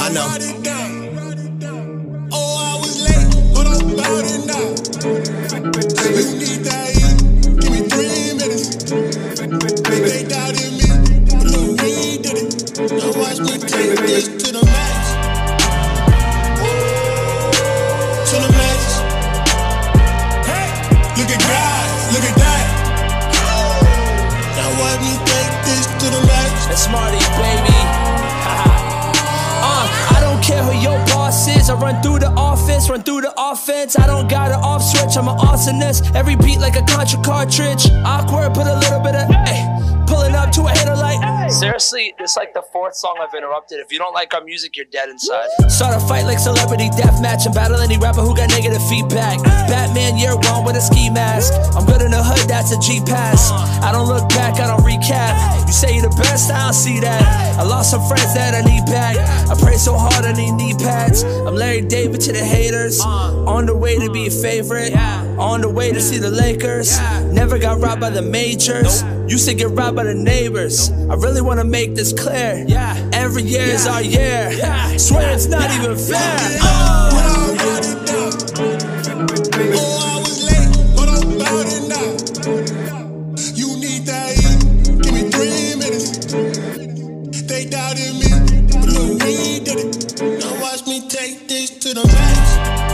[0.02, 0.61] I know.
[31.92, 33.98] Run through the office, run through the offense.
[33.98, 35.16] I don't got an off switch.
[35.16, 36.02] I'm an awesomeness.
[36.14, 37.90] Every beat like a contra cartridge.
[38.04, 39.60] Awkward, put a little bit of hey.
[40.06, 41.50] Pulling up to a hitter like.
[41.50, 43.80] Seriously, it's like the fourth song I've interrupted.
[43.80, 45.48] If you don't like our music, you're dead inside.
[45.68, 49.42] Start a fight like celebrity deathmatch and battle any rapper who got negative feedback.
[49.66, 51.52] Batman year one with a ski mask.
[51.74, 53.50] I'm good in the hood, that's a G pass.
[53.82, 55.66] I don't look back, I don't recap.
[55.66, 57.58] You say you're the best, I don't see that.
[57.58, 59.16] I lost some friends that I need back.
[59.50, 61.24] I pray so hard, I need knee pads.
[61.24, 63.00] I'm Larry David to the haters.
[63.00, 64.94] On the way to be a favorite.
[65.38, 67.00] On the way to see the Lakers.
[67.32, 69.02] Never got robbed by the majors.
[69.26, 70.90] Used to get robbed by the neighbors.
[70.90, 72.64] I really wanna make this clear.
[72.66, 73.10] Yeah.
[73.12, 74.50] Every year is our year.
[74.52, 74.96] Yeah.
[74.96, 76.38] Swear it's not even fair.
[83.54, 84.36] You need that
[85.02, 86.32] give me three minutes.
[87.42, 88.30] They doubted me,
[88.72, 90.40] but look, we did it.
[90.40, 92.91] Now watch me take this to the max.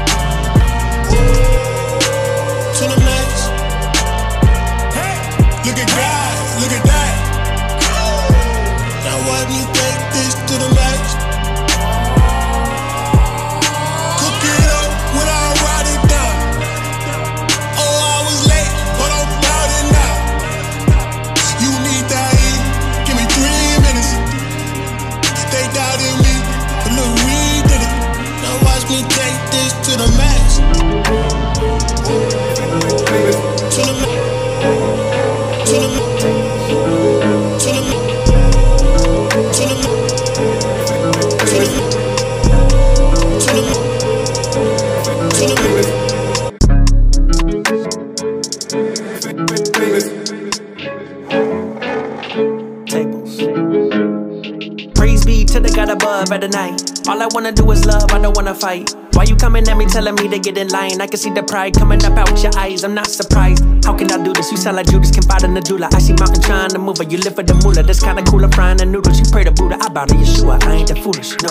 [57.18, 59.07] All I wanna do is love, I don't wanna fight.
[59.18, 61.00] Why you coming at me telling me to get in line?
[61.00, 62.84] I can see the pride coming up out your eyes.
[62.84, 63.64] I'm not surprised.
[63.84, 64.52] How can I do this?
[64.52, 65.92] You sound like Judas, confide in the doula.
[65.92, 67.02] I see mountain trying to move her.
[67.02, 67.82] You live for the moolah.
[67.82, 68.44] That's kinda cool.
[68.44, 69.18] I'm frying the noodles.
[69.18, 69.76] You pray to Buddha.
[69.82, 70.62] I bow to Yeshua.
[70.62, 71.34] I ain't that foolish.
[71.42, 71.50] No.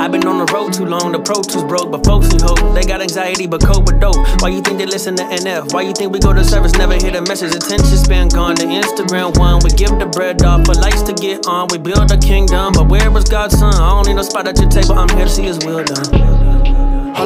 [0.00, 1.12] I've been on the road too long.
[1.12, 4.16] The pro tools broke, but folks who hope they got anxiety, but cope with dope.
[4.40, 5.74] Why you think they listen to NF?
[5.74, 7.54] Why you think we go to service, never hear the message?
[7.54, 8.54] Attention span gone.
[8.54, 9.60] The Instagram one.
[9.62, 11.68] We give the bread off for likes to get on.
[11.68, 13.74] We build a kingdom, but where was God's son?
[13.74, 14.96] I don't need no spot at your table.
[14.96, 16.35] I'm here to see His will done.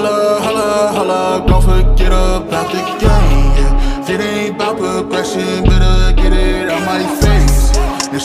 [0.01, 3.53] Holla, holla, holla, don't forget about the game.
[3.53, 4.01] Yeah.
[4.01, 7.69] If it ain't about progression, better get it out my face.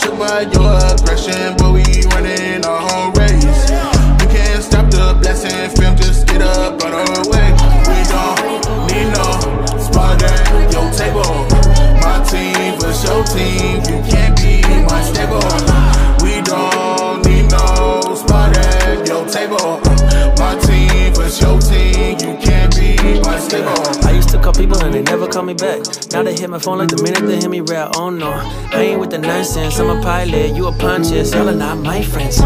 [0.00, 1.95] Shook by your aggression, but we
[24.56, 25.82] people and they never call me back.
[26.12, 27.92] Now they hit my phone like the minute they hear me rap.
[27.96, 28.30] Oh no,
[28.72, 29.78] I ain't with the nonsense.
[29.78, 31.32] I'm a pilot, you a pontius.
[31.34, 32.40] Y'all are not my friends.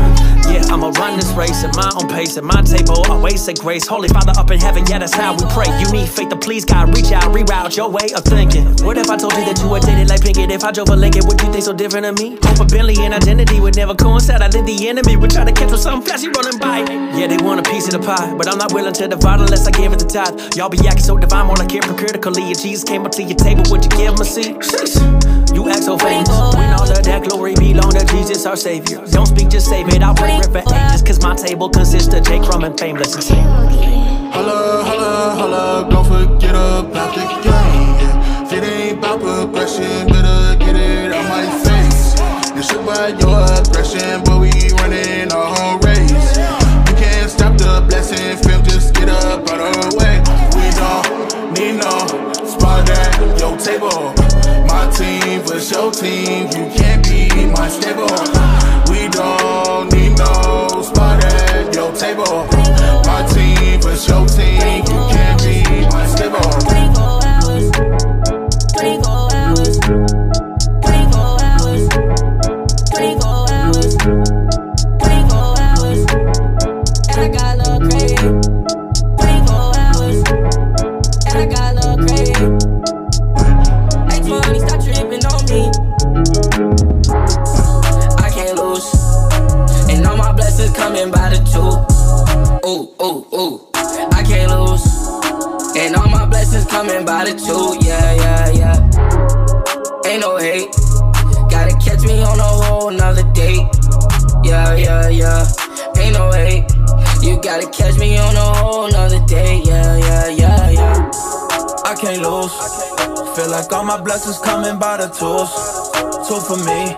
[0.50, 3.06] Yeah, I'ma run this race at my own pace, at my table.
[3.06, 3.86] Always say grace.
[3.86, 5.70] Holy Father up in heaven, yeah, that's how we pray.
[5.78, 8.66] You need faith to please God, reach out, reroute your way of thinking.
[8.82, 10.50] What if I told you that you were dated like Pinkett?
[10.50, 12.36] If I drove a Lincoln, would you think so different of me?
[12.42, 14.42] Hope a Bentley and identity would never coincide.
[14.42, 16.80] I think the enemy would try to catch with something flashy running by.
[17.16, 19.66] Yeah, they want a piece of the pie, but I'm not willing to divide unless
[19.68, 20.56] I give it the tithe.
[20.56, 22.50] Y'all be acting so divine, more like hypocritically.
[22.50, 25.19] If Jesus came up to your table, would you give him a seat?
[25.60, 26.26] You act so famous.
[26.56, 29.04] When all of that glory belong to Jesus, our Savior.
[29.10, 30.00] Don't speak, just save it.
[30.02, 32.40] I'll pray for ages, cause my table consists of J.
[32.40, 33.28] Crum and FVMELESS.
[34.32, 38.46] Holla, holla, holla, don't forget about the game.
[38.46, 42.16] If it ain't about progression, better get it out my face.
[42.56, 44.48] You should buy your aggression, but we
[44.80, 46.38] running our own race.
[46.88, 50.24] You can't stop the blessing, fam, just get up out of the way.
[50.56, 52.39] We don't need no
[52.70, 54.14] spot at your table.
[54.66, 58.06] My team was your team, you can't be my stable.
[58.90, 62.46] We don't need no spot at your table.
[63.06, 66.59] My team was your team, you can't be my stable.
[93.02, 93.60] Ooh, ooh.
[94.12, 94.84] I can't lose.
[95.74, 97.80] And all my blessings coming by the two.
[97.80, 100.10] Yeah, yeah, yeah.
[100.10, 100.68] Ain't no hate.
[101.48, 103.64] Gotta catch me on a whole nother date.
[104.44, 105.46] Yeah, yeah, yeah.
[105.96, 106.68] Ain't no hate.
[107.22, 109.66] You gotta catch me on a whole nother date.
[109.66, 111.10] Yeah, yeah, yeah, yeah.
[111.86, 112.52] I can't lose.
[113.34, 115.48] Feel like all my blessings coming by the tools.
[116.28, 116.92] Two for me,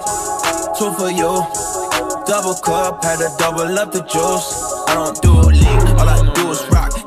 [0.75, 1.47] two for you.
[2.27, 4.73] Double cup, had to double up the juice.
[4.89, 5.52] I don't do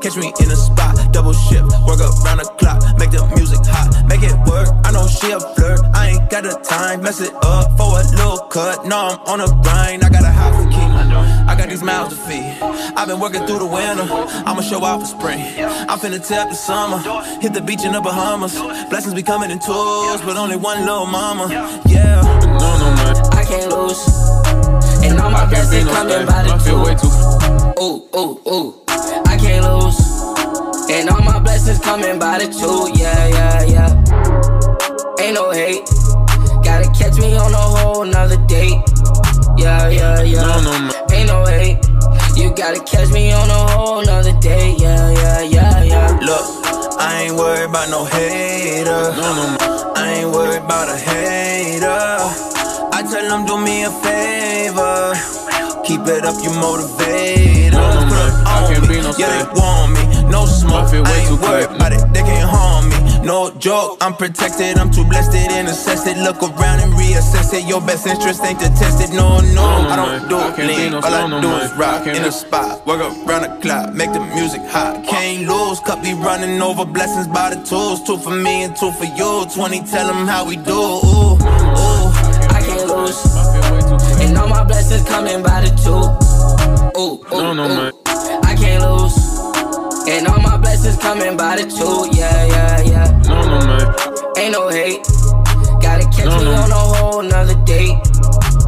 [0.06, 3.90] Catch me in a spot, double shift, work around the clock, make the music hot,
[4.06, 4.68] make it work.
[4.86, 8.06] I know she a flirt, I ain't got the time, mess it up for a
[8.14, 8.86] little cut.
[8.86, 10.78] No, I'm on a grind, I got a house to keep.
[11.50, 12.54] I got these mouths to feed.
[12.94, 14.06] I've been working through the winter,
[14.46, 15.42] I'ma show out for spring.
[15.90, 17.02] I'm finna tap the summer,
[17.42, 18.54] hit the beach in the Bahamas.
[18.88, 21.50] Blessings be coming in tours, but only one little mama.
[21.84, 23.16] Yeah, no, no, man.
[23.34, 24.06] I can't lose.
[25.02, 27.82] And all my blessings coming by the two.
[27.82, 29.25] Ooh, ooh, ooh.
[29.36, 30.00] I can't lose.
[30.88, 32.88] And all my blessings coming by the two.
[32.98, 35.20] Yeah, yeah, yeah.
[35.20, 35.84] Ain't no hate.
[36.64, 38.80] Gotta catch me on a whole nother date.
[39.58, 40.40] Yeah, yeah, yeah.
[40.40, 41.06] No, no, no.
[41.12, 41.76] Ain't no hate.
[42.34, 44.80] You gotta catch me on a whole nother date.
[44.80, 46.18] Yeah, yeah, yeah, yeah.
[46.22, 46.46] Look,
[46.98, 49.12] I ain't worried about no hater.
[49.20, 49.92] No, no, no.
[49.96, 51.92] I ain't worried about a hater.
[52.90, 55.35] I tell them do me a favor.
[55.86, 57.70] Keep it up, you motivate.
[57.70, 58.10] Put up
[58.50, 58.96] on me.
[59.22, 60.02] yeah, they want me.
[60.28, 62.02] No smoke, I ain't worried about it.
[62.12, 63.24] They can't harm me.
[63.24, 64.78] No joke, I'm protected.
[64.78, 66.08] I'm too blessed and assessed.
[66.08, 67.68] It look around and reassess it.
[67.68, 69.14] Your best interest ain't to test it.
[69.14, 70.94] No, no, I don't do it lean.
[70.94, 72.84] All I do is rock in the spot.
[72.84, 75.04] Work around the clock, make the music hot.
[75.06, 78.02] Can't lose, cup be running over blessings by the tools.
[78.02, 79.46] Two for me and two for you.
[79.54, 80.72] 20, tell them how we do.
[80.72, 82.10] Ooh, ooh.
[82.50, 83.55] I can't lose.
[84.36, 85.96] And all my blessings coming by the two.
[87.00, 87.68] Ooh, ooh, no, no, ooh.
[87.68, 87.92] Man.
[88.44, 89.16] I can't lose.
[90.08, 92.04] And all my blessings coming by the two.
[92.12, 93.22] Yeah, yeah, yeah.
[93.24, 93.88] No, no, man.
[94.36, 95.00] Ain't no hate.
[95.80, 97.96] Gotta catch me on a whole nother date.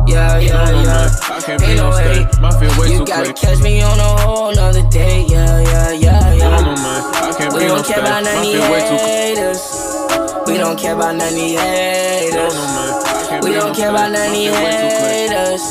[0.08, 1.10] Yeah, yeah, yeah.
[1.28, 2.26] I can't be Ain't no no hate.
[2.40, 3.36] My feel way You too gotta quick.
[3.36, 5.28] catch me on a whole nother date.
[5.30, 6.48] Yeah, yeah, yeah, yeah.
[6.48, 7.02] No, no, man.
[7.12, 8.08] I can't We be no don't care stay.
[8.08, 9.36] about none of feel way too quick.
[9.36, 9.62] haters.
[10.46, 13.07] We don't care about none of the haters.
[13.48, 15.64] We don't care about none of haters.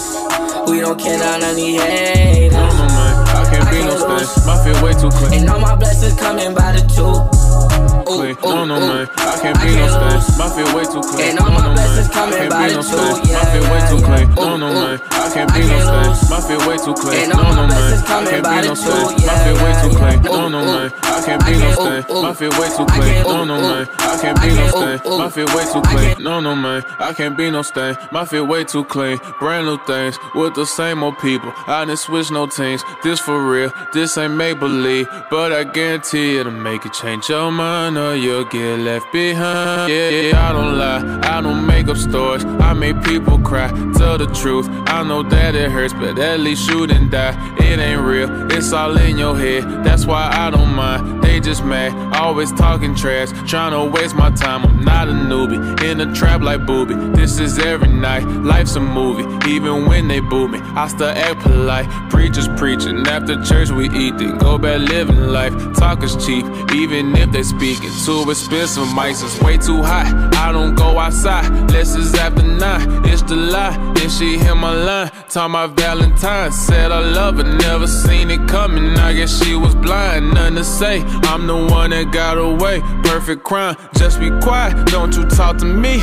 [0.67, 2.53] We don't care about none of haters.
[2.53, 4.47] I can't be no stay.
[4.47, 5.31] My feel way too quick.
[5.33, 7.76] And all my blessings coming by the two.
[8.07, 8.41] Quick.
[8.43, 9.09] No, no, man.
[9.17, 10.37] I can't be no stay.
[10.39, 11.35] My feel way too clean.
[11.35, 11.77] No, no, man.
[11.77, 12.81] I can't be no.
[13.27, 14.27] Yeah, My feel way too clean.
[14.35, 14.99] No, no, man.
[15.11, 16.29] I can't be no lose.
[16.29, 16.95] My feel way too.
[17.11, 17.93] And No, no, man.
[17.93, 19.03] I can't be no stay.
[19.25, 20.21] My feel way too clean.
[20.23, 20.91] No, no, man.
[21.03, 22.13] I can't be no can't- stay.
[22.13, 22.21] ooh, ooh.
[22.23, 23.87] My feel way too I No, no, man.
[23.99, 25.09] I can't be no can't- stay.
[25.09, 25.17] ooh, ooh.
[25.17, 26.15] My feel way too clean.
[26.23, 26.83] No, no, man.
[26.99, 27.95] I can't be no stay.
[28.11, 29.19] My feel way too clean.
[29.39, 31.51] Brand new things with the same old people.
[31.67, 32.83] I didn't switch no teams.
[33.03, 33.71] This for real.
[33.93, 35.07] This ain't make believe.
[35.29, 39.91] But I guarantee it'll make you change your mind or you'll get left behind.
[39.91, 41.19] Yeah, yeah, I don't lie.
[41.23, 42.45] I don't make up stories.
[42.45, 43.69] I make people cry.
[43.97, 44.67] Tell the truth.
[44.87, 47.35] I know that it hurts, but at least you didn't die.
[47.57, 48.51] it ain't real.
[48.51, 49.83] It's all in your head.
[49.83, 51.23] That's why I don't mind.
[51.23, 54.65] They just mad, always talking trash, trying to waste my time.
[54.65, 56.95] I'm not a newbie, in a trap like booby.
[57.15, 59.25] This is every night, life's a movie.
[59.47, 61.87] Even when they boo me, I still act polite.
[62.09, 65.53] Preachers preaching, after church we eat, then go back living life.
[65.75, 67.86] Talk is cheap, even if they speaking.
[68.05, 70.07] Too expensive, mics is way too hot.
[70.35, 73.05] I don't go outside, less is after nine.
[73.05, 75.11] It's the lie, then she hit my line.
[75.29, 78.97] Talking my Valentine, said I love her, never seen it coming.
[78.97, 81.01] I guess she was blind, nothing to say.
[81.31, 82.79] I'm the one that got away.
[83.03, 84.87] Perfect crime, just be quiet.
[84.87, 85.99] Don't you talk to me,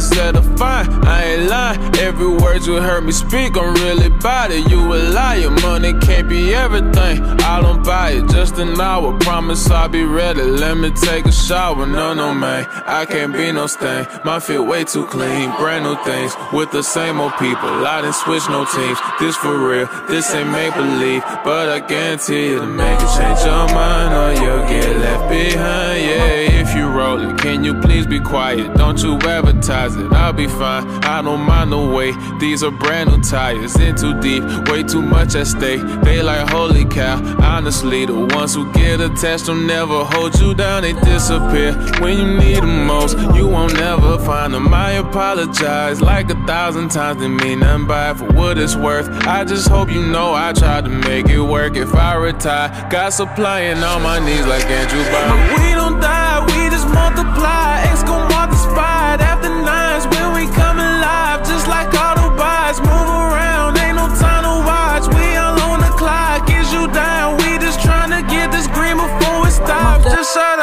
[0.00, 0.88] set a fine.
[1.04, 4.70] I ain't lying, every word you heard me speak, I'm really about it.
[4.70, 7.22] You a liar, money can't be everything.
[7.40, 9.18] I don't buy it, just an hour.
[9.18, 10.42] Promise I'll be ready.
[10.42, 11.86] Let me take a shower.
[11.86, 14.06] No, no, man, I can't be no stain.
[14.24, 17.86] My feet way too clean, brand new things with the same old people.
[17.86, 18.98] I didn't switch no teams.
[19.18, 23.40] This for real, this ain't make believe, but I guarantee you to make it change
[23.44, 26.00] your mind or you'll get left behind.
[26.00, 28.74] Yeah, if you rollin', can you please be quiet?
[28.76, 30.86] Don't you advertise it, I'll be fine.
[31.04, 33.76] I don't mind the way these are brand new tires.
[33.76, 35.80] In too deep, way too much at stake.
[36.02, 37.16] They like holy cow.
[37.42, 40.82] Honestly, the ones who get attached will never hold you down.
[40.82, 43.18] They disappear when you need them most.
[43.36, 44.72] You won't never find them.
[44.72, 47.20] I apologize like a thousand times.
[47.20, 49.08] Didn't mean nothing by it for what it's worth.
[49.26, 51.76] I just hope you know I tried to make it work.
[51.76, 55.40] If I retire, got supplying on my knees like Andrew Bynum.
[55.58, 57.82] We don't die, we just multiply.
[57.90, 62.78] X gon' mark the spot after nines when we come alive, just like Autobots.
[62.78, 65.04] Move around, ain't no time to watch.
[65.16, 67.36] We all on the clock, is you down?
[67.42, 70.04] We just tryna get this green before it stops.
[70.04, 70.59] Just shut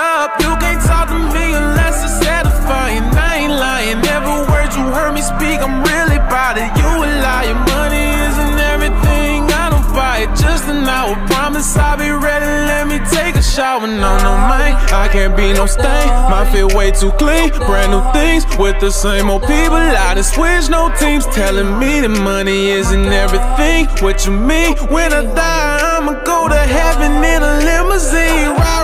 [11.58, 12.46] I'll be ready.
[12.46, 13.88] Let me take a shower.
[13.88, 16.08] No, no, man, I can't be no stain.
[16.30, 17.50] My fit way too clean.
[17.50, 19.74] Brand new things with the same old people.
[19.76, 23.88] I done switch no teams, telling me that money isn't everything.
[24.04, 24.78] What you mean?
[24.94, 28.54] When I die, I'ma go to heaven in a limousine.
[28.54, 28.77] Ride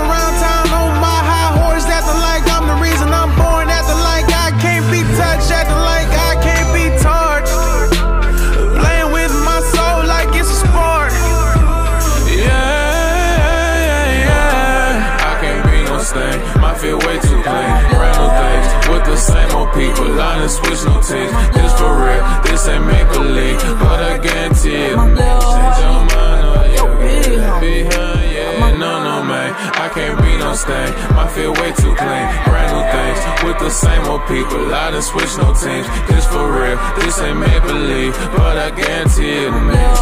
[20.44, 21.32] done switch no teams.
[21.56, 22.24] This for real.
[22.44, 24.98] This ain't make believe, but I guarantee it.
[25.00, 28.24] Change your mind or you'll get behind.
[28.36, 29.52] Yeah, no, no, man.
[29.56, 30.92] I can't be no stain.
[31.16, 32.26] My feet way too clean.
[32.48, 34.74] Brand new things with the same old people.
[34.74, 35.88] I done switch no teams.
[36.10, 36.78] This for real.
[37.00, 39.52] This ain't make believe, but I guarantee it.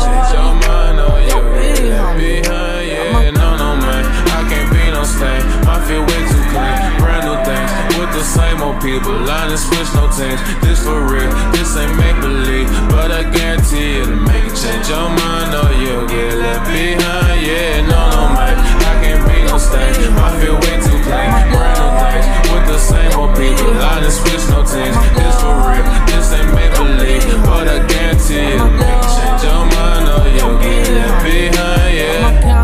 [0.01, 2.87] Change your mind or you'll get behind.
[2.89, 3.37] Yeah, no, no, man.
[3.37, 3.50] I
[5.01, 5.41] no stain.
[5.65, 6.77] My feet way too clean.
[7.01, 9.17] Brand new things with the same old people.
[9.25, 10.41] I done switch no teams.
[10.61, 11.31] This for real.
[11.53, 16.05] This ain't make believe, but I guarantee it'll make you change your mind or you'll
[16.05, 17.41] get left behind.
[17.41, 18.55] Yeah, no, no, man.
[18.61, 20.13] I can't be no stain.
[20.13, 21.29] My feet way too clean.
[21.49, 23.73] Brand new things with the same old people.
[23.73, 24.97] I done switch no teams.
[25.17, 25.85] This for real.
[26.13, 30.59] This ain't make believe, but I guarantee it'll make you change your mind or you'll
[30.61, 31.89] get left behind.
[31.89, 32.60] Yeah.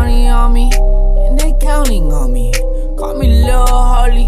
[1.78, 2.52] Counting on me.
[2.98, 4.26] Call me Lil Holy,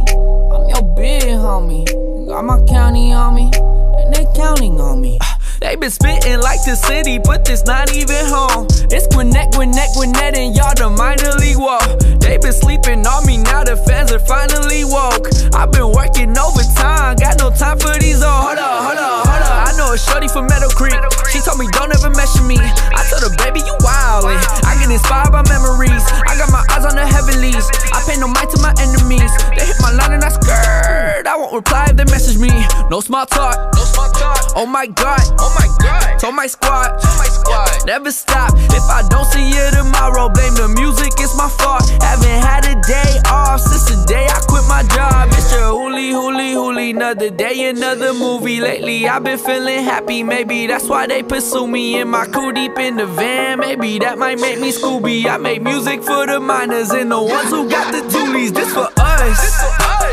[0.55, 1.85] I'm your big homie.
[2.29, 3.51] Got my county on me,
[3.99, 5.19] and they counting on me.
[5.21, 8.69] Ah, they been spitting like the city, but this not even home.
[8.93, 11.83] It's Gwinnett, Gwinnett, Gwinnett, and y'all the minor league walk.
[12.31, 15.27] They been sleeping on me, now the fans are finally woke.
[15.51, 18.47] I've been working overtime, got no time for these all.
[18.47, 19.67] Hold up, hold up, hold up.
[19.67, 20.95] I know a shorty from Meadow Creek.
[21.35, 22.55] She told me don't ever mess with me.
[22.55, 24.39] I told her, baby, you wildin'.
[24.63, 26.07] I get inspired by memories.
[26.31, 27.67] I got my eyes on the heavenlies.
[27.91, 29.35] I pay no mind to my enemies.
[29.59, 31.27] They hit my line and I skirt.
[31.27, 32.55] I won't reply if they message me.
[32.95, 33.59] No small talk.
[33.75, 34.55] No small talk.
[34.55, 35.19] Oh my god.
[35.43, 36.23] Oh my god.
[36.23, 36.95] Told my squad.
[37.03, 37.91] Told my squad.
[37.91, 38.55] Never stop.
[38.71, 41.11] If I don't see you tomorrow, blame the music.
[41.19, 41.83] It's my fault.
[42.21, 45.31] Haven't had a day off since the day I quit my job.
[45.31, 45.71] Mr.
[45.71, 46.91] Hooly, Hooly, Hooly.
[46.91, 48.61] Another day, another movie.
[48.61, 50.23] Lately, I've been feeling happy.
[50.23, 53.61] Maybe that's why they pursue me in my crew deep in the van.
[53.61, 55.27] Maybe that might make me Scooby.
[55.27, 58.53] I make music for the miners and the ones who got the toolies.
[58.53, 59.61] This for us.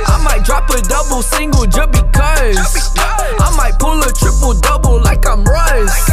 [0.09, 2.93] I might drop a double single just because.
[2.97, 6.06] I might pull a triple double like I'm Russ.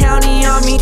[0.00, 0.80] I mean.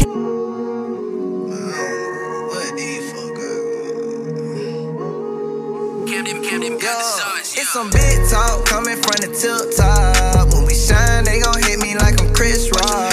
[7.52, 10.54] It's some big talk coming from the tip top.
[10.54, 13.12] When we shine, they gon' hit me like I'm Chris Rock.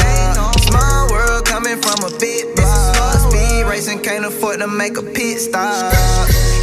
[0.70, 3.32] Small world coming from a big block.
[3.32, 5.94] Speed racing, can't afford to make a pit stop.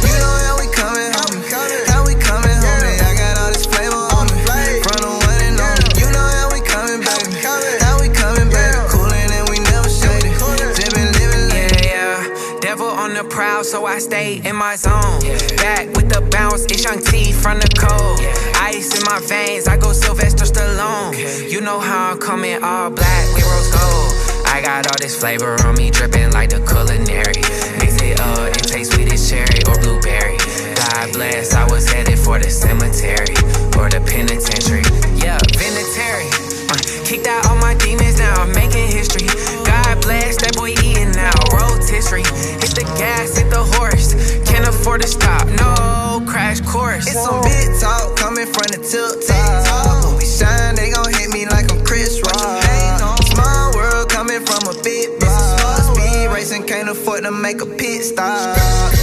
[0.03, 0.14] You
[13.65, 15.19] so I stay in my zone.
[15.57, 18.21] Back with the bounce, it's Young T from the cold.
[18.61, 21.17] Ice in my veins, I go Sylvester Stallone.
[21.51, 24.13] You know how I'm coming all black, we rose gold.
[24.45, 27.41] I got all this flavor on me, dripping like the culinary.
[27.81, 30.37] Mix it up, it tastes sweet as cherry or blueberry.
[30.77, 33.33] God bless, I was headed for the cemetery
[33.81, 34.85] or the penitentiary.
[35.17, 36.29] Yeah, penitentiary.
[36.69, 39.25] Uh, kicked out all my demons now, I'm making history.
[40.05, 42.21] Bless that boy eating now, rotisserie.
[42.61, 44.13] Hit the gas, hit the horse.
[44.45, 47.07] Can't afford to stop, no crash course.
[47.09, 50.05] It's some big talk coming from the tip top.
[50.05, 52.61] When we shine, they gon' hit me like I'm Chris Rock.
[53.33, 55.97] Small world coming from a big block.
[55.97, 58.94] Speed racing, can't afford to make a pit stop.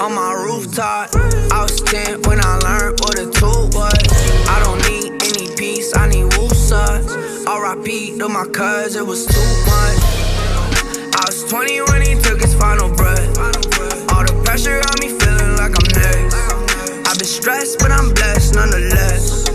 [0.00, 1.10] On my rooftop.
[1.52, 3.98] I was 10 when I learned what a tool was.
[4.48, 7.02] I don't need any peace, I need woosah.
[7.46, 10.00] RIP to my cuz, it was too much.
[11.16, 13.38] I was 20 when he took his final breath.
[14.12, 16.36] All the pressure on me feeling like I'm next.
[17.08, 19.48] I've been stressed, but I'm blessed nonetheless.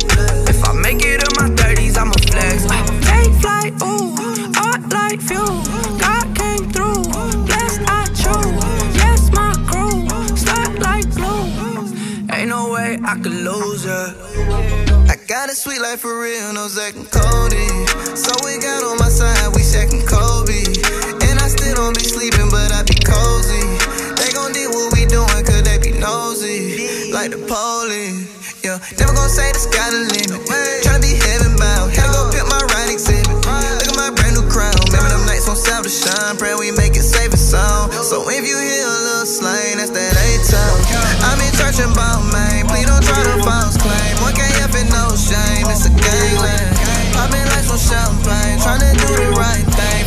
[0.50, 2.66] If I make it in my 30s, I'ma flex.
[3.08, 4.16] Take flight, ooh,
[4.60, 6.03] art like fuel.
[13.06, 14.16] I could lose her.
[15.12, 17.68] I got a sweet life for real, no second Cody.
[18.16, 20.64] So we got on my side, we second Kobe.
[21.28, 23.60] And I still don't be sleeping, but I be cozy.
[24.16, 27.12] They gon' do what we doing, cause they be nosy.
[27.12, 28.24] Like the police.
[28.64, 30.40] Yeah, never gon' say the sky the limit.
[30.88, 31.92] Tryna be heaven bound.
[31.92, 33.28] Had to go pick my ride exhibit.
[33.28, 34.80] Look at my brand new crown.
[34.88, 36.40] Remember them nights on South to shine.
[36.40, 37.94] Pray we make it safe and sound.
[37.94, 40.78] So if you hear a little slang, that's that A-town.
[41.30, 42.26] I'm in church and ball.
[42.70, 44.14] Please don't try to false claim.
[44.26, 45.70] One can't help it, no shame.
[45.70, 46.74] It's a gangland.
[47.14, 48.58] Popping lights on champagne.
[48.58, 50.03] Tryna do the right thing.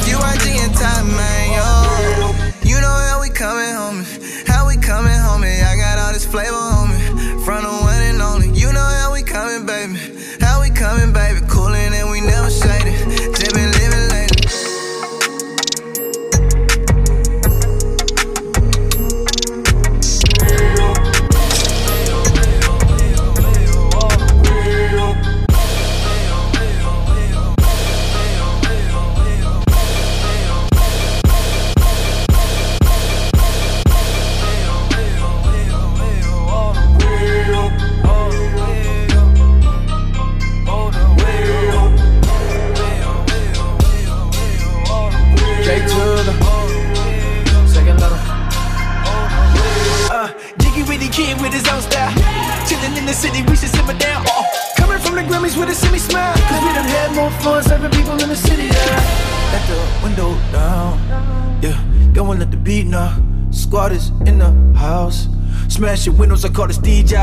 [66.36, 67.15] Smashing windows, I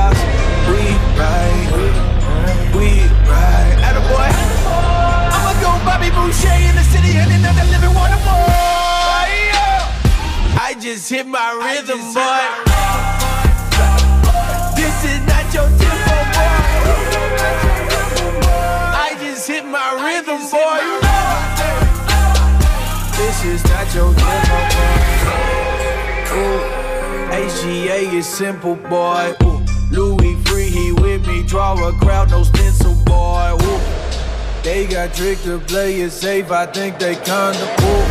[28.34, 29.31] simple, boy.
[29.43, 29.61] Ooh.
[29.91, 31.43] Louis free, he with me.
[31.43, 33.55] Draw a crowd, no stencil, boy.
[33.61, 33.80] Ooh.
[34.64, 36.49] They got tricked to play it safe.
[36.49, 38.05] I think they kinda cool.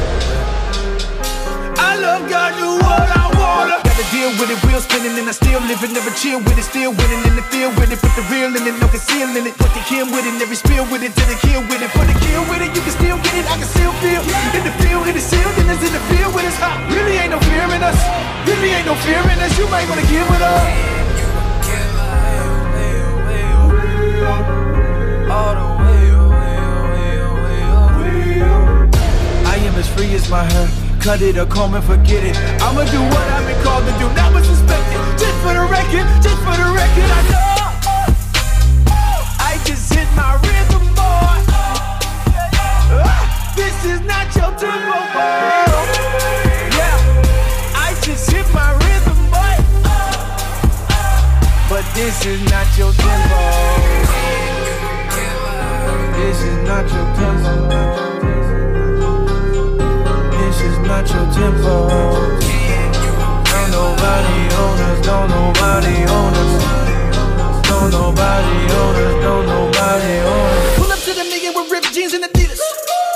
[1.76, 3.81] I love God, do what I wanna.
[4.02, 5.94] Gotta deal with it, wheel spinning, and I still live it.
[5.94, 8.02] Never chill with it, still winning in the field with it.
[8.02, 9.54] Put the real in it, no concealing it.
[9.54, 11.90] Put the kill with it, every spill with it, to the kill with it.
[11.94, 13.46] For the kill with it, you can still get it.
[13.46, 14.26] I can still feel
[14.58, 16.58] in the field, in the sealed, and it's in the field with us.
[16.58, 17.94] Ha, really ain't no fear in us.
[18.42, 19.54] Really ain't no fear in us.
[19.54, 20.66] You might wanna give it up.
[25.30, 26.10] All the way,
[29.46, 30.81] I am as free as my hair.
[31.02, 32.36] Cut it or comb and forget it.
[32.62, 35.00] I'ma do what I've been called to do, never suspected.
[35.18, 37.50] Just for the record, just for the record, I know.
[39.42, 41.36] I just hit my rhythm, boy.
[43.02, 45.82] Ah, This is not your tempo, boy.
[46.78, 46.96] Yeah,
[47.74, 49.54] I just hit my rhythm, boy.
[51.68, 53.40] But this is not your tempo.
[56.16, 58.51] This is not your tempo.
[60.92, 61.88] Not your tempo.
[63.48, 65.00] Don't nobody own us.
[65.06, 66.52] Don't nobody own us.
[67.66, 69.14] Don't nobody own us.
[69.24, 70.76] Don't nobody own us.
[70.76, 72.60] Pull up to the million with ripped jeans and Adidas.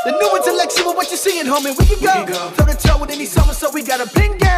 [0.07, 1.77] The new intellectual, what you seeing, homie?
[1.79, 4.49] We can go toe to toe with any summer, so we got a pink game,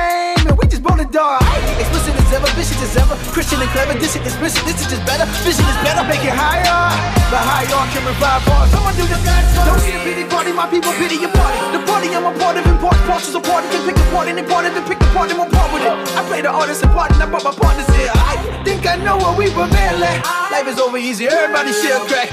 [0.78, 1.42] just bone the dog.
[1.82, 3.94] Explicit as ever, vicious as ever, Christian and clever.
[3.98, 5.26] This is explicit, this is just better.
[5.42, 6.94] Vision is better, make it higher.
[7.34, 8.70] The higher can revive bars.
[8.70, 9.18] Someone do the
[9.66, 11.58] Don't need a pity party, my people pity your party.
[11.74, 13.66] The party I'm a part of, important parts is a party.
[13.74, 15.82] Can pick a part and part of it, pick the part and one part with
[15.82, 15.94] it.
[16.14, 18.10] I play the artist and part, and I brought my partners here.
[18.14, 20.22] I think I know where we prevail at.
[20.54, 22.30] Life is over easy, everybody share crack.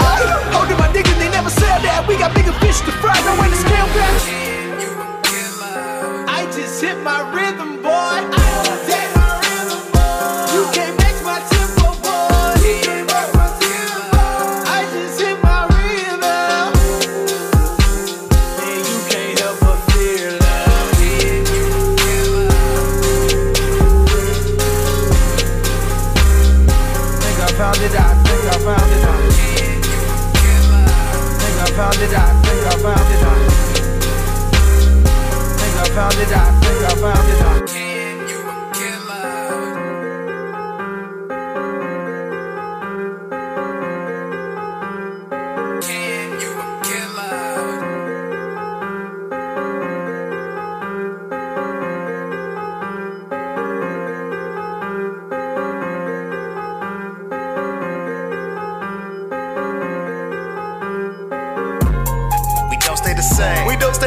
[0.54, 2.06] Holding my niggas, they never said that.
[2.08, 4.46] We got bigger fish to fry, no way to scale back.
[6.30, 7.75] I just hit my rhythm,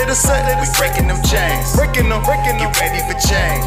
[0.09, 0.41] the same.
[0.57, 1.77] We breaking them chains.
[1.77, 2.73] Breaking them, breaking them.
[2.73, 3.65] Get ready for change.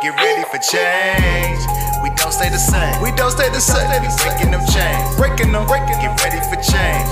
[0.00, 1.60] Get ready for change.
[2.02, 2.96] We don't stay the same.
[3.04, 3.84] We don't stay the same.
[4.00, 5.16] We breaking them chains.
[5.20, 6.00] Breaking them, breaking.
[6.00, 7.04] Get ready for change.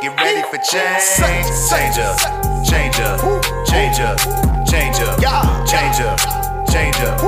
[0.00, 1.04] Get ready for change.
[1.20, 2.16] Change up,
[2.64, 3.20] change up,
[3.68, 4.16] change up,
[4.64, 5.16] change up,
[5.68, 6.16] change up,
[6.66, 7.18] change up,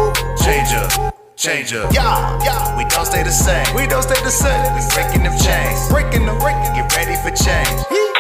[0.40, 1.14] change up.
[1.36, 2.78] Change up, yeah, yeah.
[2.78, 3.66] We don't stay the same.
[3.74, 4.72] We don't stay the same.
[4.72, 6.72] We breaking them chains, breaking them, breaking.
[6.72, 8.13] Get ready for change.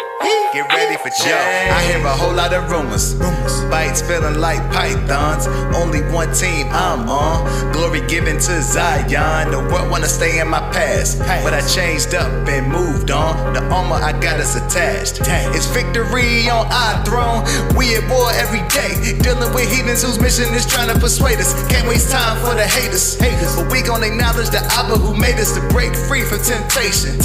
[0.54, 1.34] Get ready for change.
[1.74, 3.16] I hear a whole lot of rumors.
[3.16, 3.64] rumors.
[3.64, 5.48] Bites feeling like pythons.
[5.74, 7.72] Only one team I'm on.
[7.72, 9.50] Glory given to Zion.
[9.50, 11.18] The world wanna stay in my past.
[11.42, 13.52] But I changed up and moved on.
[13.52, 15.26] The armor I got is attached.
[15.26, 17.42] It's victory on our throne.
[17.74, 19.18] We at war every day.
[19.26, 21.50] Dealing with heathens whose mission is trying to persuade us.
[21.66, 23.18] Can't waste time for the haters.
[23.18, 23.56] haters.
[23.56, 27.18] But we gon' acknowledge the Abba who made us to break free from temptation.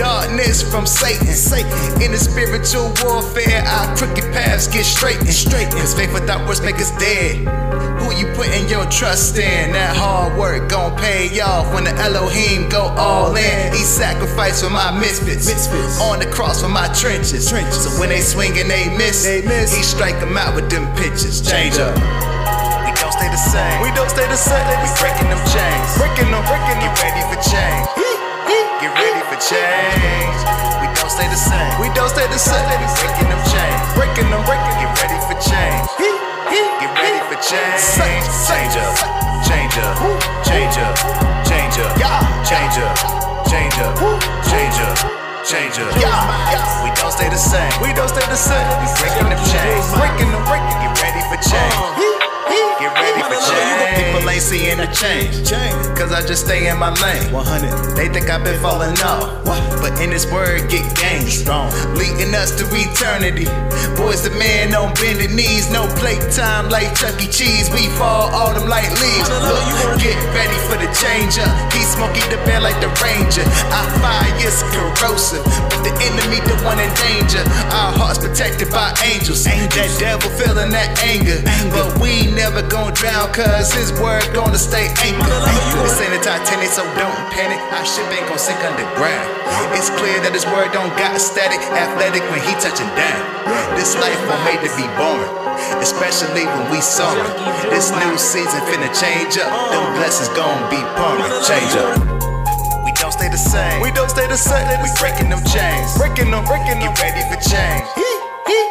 [0.00, 1.28] Darkness from Satan.
[2.00, 5.26] In the spiritual warfare, our crooked paths get straightened.
[5.26, 7.42] Cause faith without works make us dead.
[7.98, 9.72] Who you putting your trust in?
[9.72, 13.72] That hard work gon' pay off when the Elohim go all in.
[13.72, 15.46] He sacrificed for my misfits.
[15.46, 16.00] misfits.
[16.00, 17.50] On the cross for my trenches.
[17.50, 17.90] trenches.
[17.90, 21.40] So when they swing and they miss, he strike them out with them pitches.
[21.42, 21.94] Change up.
[22.86, 23.82] We don't stay the same.
[23.82, 24.62] We don't stay the same.
[24.78, 25.88] We breaking them chains.
[25.98, 26.86] Breaking them, breaking them.
[26.86, 27.86] Get ready for change.
[28.78, 30.79] Get ready for change.
[31.10, 31.80] Don't stay the same.
[31.80, 32.62] We don't stay the same.
[33.02, 33.94] Breaking them chains.
[33.98, 34.78] Breaking them, breaking.
[34.78, 35.90] Get ready for change.
[35.98, 36.06] He,
[36.54, 37.82] he, get ready for change.
[37.98, 38.94] Change up.
[39.42, 39.98] Change up.
[40.46, 40.94] Change up.
[41.50, 41.98] Change up.
[42.46, 42.94] Change up.
[43.50, 44.22] Change up.
[44.46, 45.19] Change up.
[45.40, 45.96] Change up.
[46.84, 47.72] We don't stay the same.
[47.80, 48.60] We don't stay the same.
[48.76, 49.88] We breaking them chains.
[49.96, 50.76] Breaking them, breaking.
[50.84, 51.48] Get ready for uh-huh.
[51.48, 52.20] change.
[52.76, 54.04] Get ready for change.
[54.04, 55.32] People ain't seeing the change.
[55.96, 57.32] Cause I just stay in my lane.
[57.32, 57.96] 100.
[57.96, 59.44] They think I've been falling off.
[59.80, 61.28] But in this word, get gained.
[61.28, 61.72] Strong.
[61.96, 63.48] Leading us to eternity.
[63.96, 65.72] Boys, the man on bending knees.
[65.72, 67.28] No playtime like Chuck E.
[67.32, 67.72] Cheese.
[67.72, 69.28] We fall autumn like leaves.
[69.28, 69.64] Look,
[70.04, 71.52] get ready for the change up.
[71.72, 73.44] He smoky the band like the ranger.
[73.72, 74.60] Our fire is
[75.38, 77.42] But the enemy, the one in danger.
[77.70, 79.44] Our hearts protected by angels.
[79.46, 81.38] That devil feeling that anger.
[81.70, 85.42] But we never gonna drown, cause his word gonna stay anchored.
[85.86, 87.60] This ain't a Titanic, so don't panic.
[87.70, 89.28] Our ship ain't gonna sink underground.
[89.78, 93.22] It's clear that his word don't got static, athletic when he touching down.
[93.78, 95.22] This life was made to be born,
[95.78, 97.22] especially when we summer.
[97.70, 99.50] This new season finna change up.
[99.70, 101.46] Them blessings gonna be permanent.
[101.46, 102.19] Change up.
[103.40, 103.80] We don't stay the same.
[103.80, 104.82] We don't stay the same.
[104.84, 105.96] We breaking them chains.
[105.96, 106.92] Breaking them, breaking them.
[106.92, 107.88] Get ready for change.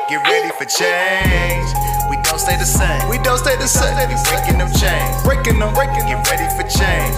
[0.10, 1.70] Get ready for change.
[2.10, 3.02] We don't stay the same.
[3.10, 3.98] We don't stay the same.
[4.06, 6.06] We breaking them chains, breaking them, breaking.
[6.06, 7.18] Get ready for change.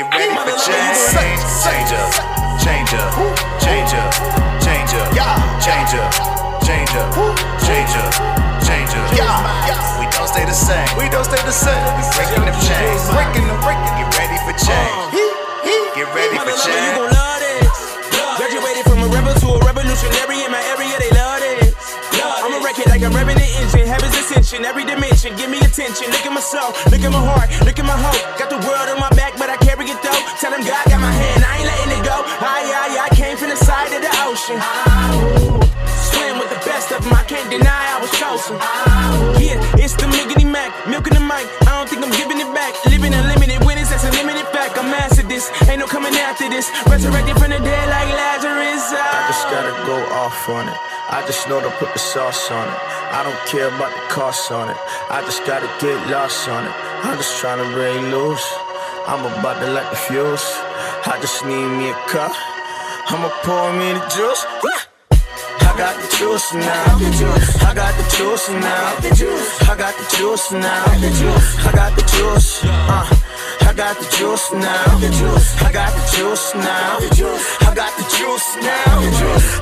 [0.00, 0.96] Get ready for change.
[1.12, 2.12] Change up,
[2.64, 3.12] change up,
[3.60, 4.16] change up,
[4.64, 5.12] change up,
[5.60, 6.08] change up,
[6.64, 7.12] change up,
[7.68, 8.12] change up,
[8.64, 9.12] change up.
[10.00, 10.88] We don't stay the same.
[10.96, 11.84] We don't stay the same.
[12.00, 13.92] We breaking them chains, breaking them, breaking.
[14.00, 15.35] Get ready for change.
[15.66, 17.74] Get ready for Mama, you gon' love this.
[18.38, 21.74] Graduated from a rebel to a revolutionary in my area, they love this.
[22.22, 23.82] I'ma wreck it like I'm revving the engine.
[23.90, 25.34] Heaven's ascension, every dimension.
[25.34, 26.06] Give me attention.
[26.14, 28.22] Look at my soul, look at my heart, look at my hope.
[28.38, 30.22] Got the world on my back, but I carry it though.
[30.38, 32.22] Tell them God got my hand, I ain't letting it go.
[32.22, 34.62] Aye, aye, I came from the side of the ocean.
[36.12, 38.54] Swim with the best of them, I can't deny I was chosen.
[39.42, 41.48] Yeah, it's the Miggity Mac, milking the mic.
[41.66, 42.76] I don't think I'm giving it back.
[42.86, 44.76] Living unlimited winnings, that's a limited fact.
[44.76, 46.72] I'm mastered this, ain't no coming after this.
[46.88, 48.84] Resurrected from the dead like Lazarus.
[48.96, 50.78] I just gotta go off on it.
[51.12, 52.78] I just know to put the sauce on it.
[53.12, 54.78] I don't care about the cost on it.
[55.12, 56.72] I just gotta get lost on it.
[57.04, 58.46] I'm just trying to break loose.
[59.06, 60.46] I'm about to light the fuse.
[61.04, 62.32] I just need me a cup.
[63.12, 64.42] I'ma pour me the juice.
[65.60, 66.96] I got the juice now.
[67.68, 68.96] I got the juice now.
[69.68, 70.84] I got the juice now.
[71.68, 72.64] I got the juice.
[72.64, 73.25] Uh,
[73.60, 74.98] I got the juice now.
[75.64, 76.98] I got the juice now.
[77.60, 79.00] I got the juice now.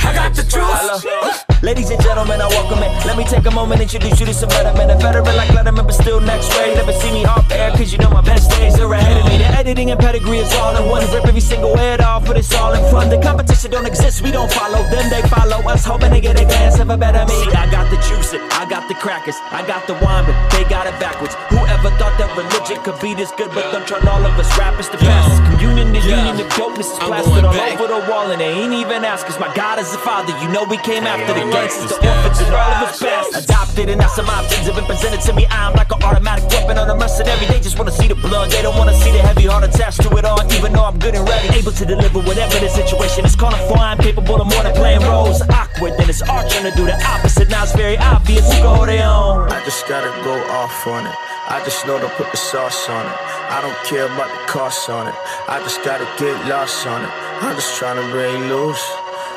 [0.08, 1.53] I got the juice.
[1.64, 2.92] Ladies and gentlemen, I welcome it.
[3.08, 4.90] Let me take a moment, introduce you to some better men.
[4.90, 6.74] A veteran like Letterman, but still next way.
[6.74, 9.38] Never see me off air, cause you know my best days are ahead of me.
[9.38, 11.00] The editing and pedigree is all in one.
[11.08, 13.08] Rip every single head off, but it's all in fun.
[13.08, 15.86] The competition don't exist, we don't follow them, they follow us.
[15.86, 17.40] Hoping they get a glance of a better me.
[17.56, 20.68] I got the juice, it, I got the crackers, I got the wine, but they
[20.68, 21.32] got it backwards.
[21.48, 24.90] Whoever thought that religion could be this good, but don't turn all of us rappers
[24.90, 25.40] to pastors.
[25.48, 27.80] Communion, the union, the dopeness is I'm plastered all back.
[27.80, 29.40] over the wall, and they ain't even ask us.
[29.40, 32.54] My God is the Father, you know we came after the gangsters, the orphans, and
[32.54, 33.44] all of us bastards.
[33.46, 35.46] Adopted, and now some options have been presented to me.
[35.50, 37.46] I'm like an automatic weapon on a mercenary.
[37.46, 40.10] They just wanna see the blood, they don't wanna see the heavy heart attached to
[40.18, 40.42] it all.
[40.52, 43.36] Even though I'm good and ready, able to deliver whatever the situation is.
[43.36, 45.40] Calling for, I'm capable of more than playing roles.
[45.42, 47.48] Awkward, then it's our turn to do the opposite.
[47.48, 49.50] Now it's very obvious who go their own.
[49.50, 51.14] I just gotta go off on it.
[51.46, 53.16] I just know to put the sauce on it.
[53.52, 55.14] I don't care about the cost on it.
[55.46, 57.10] I just gotta get lost on it.
[57.44, 58.82] I'm just trying to break loose.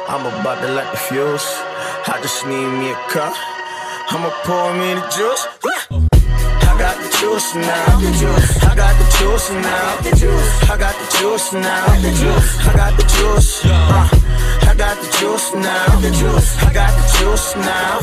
[0.07, 1.43] I'm about to light the fuse.
[2.05, 3.33] I just need me a cup.
[4.09, 5.47] I'ma pour me the juice.
[5.91, 7.97] I got the juice now.
[8.69, 9.97] I got the juice now.
[10.69, 11.85] I got the juice now.
[11.87, 13.65] I got the juice.
[13.65, 14.09] Uh,
[14.69, 15.85] I got the juice now.
[15.89, 17.99] I got the juice now.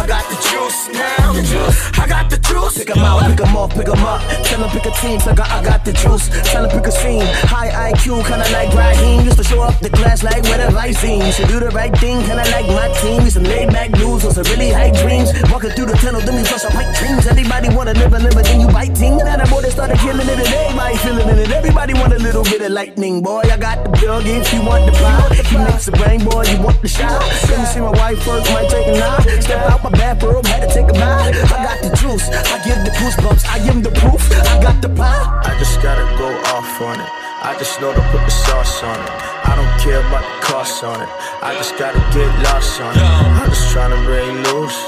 [0.00, 1.97] I got the juice now.
[2.18, 2.78] I got the juice.
[2.78, 4.20] Pick 'em out, pick 'em off, pick 'em up.
[4.42, 6.28] Tell 'em pick a team, I got, I got the juice.
[6.50, 7.26] Tell 'em pick a scene.
[7.46, 9.24] High IQ, kinda like Raheem.
[9.24, 11.24] Used to show up the class like the lights seen.
[11.24, 13.22] Used to do the right thing, kinda like my team.
[13.22, 15.30] Used to lay back news on some really high dreams.
[15.52, 17.26] Walking through the tunnel, then we flush our pipe dreams.
[17.26, 19.18] Everybody wanna live a live, then you biting.
[19.18, 21.38] Now that boy they started killing it, and everybody feeling it.
[21.38, 23.42] And everybody want a little bit of lightning, boy.
[23.54, 25.36] I got the plug if you want the pie.
[25.48, 27.22] He makes the brain, boy, you want the shot.
[27.48, 29.22] Let me see my wife first, might take a nap.
[29.40, 31.52] Step out my bathroom, had to take a bath.
[31.54, 34.24] I got the juice, I give the goosebumps, I am the proof.
[34.32, 35.12] I got the pie.
[35.44, 37.10] I just gotta go off on it.
[37.44, 39.12] I just know to put the sauce on it.
[39.44, 41.08] I don't care about the cost on it.
[41.44, 43.04] I just gotta get lost on it.
[43.04, 44.80] I'm just trying to break loose.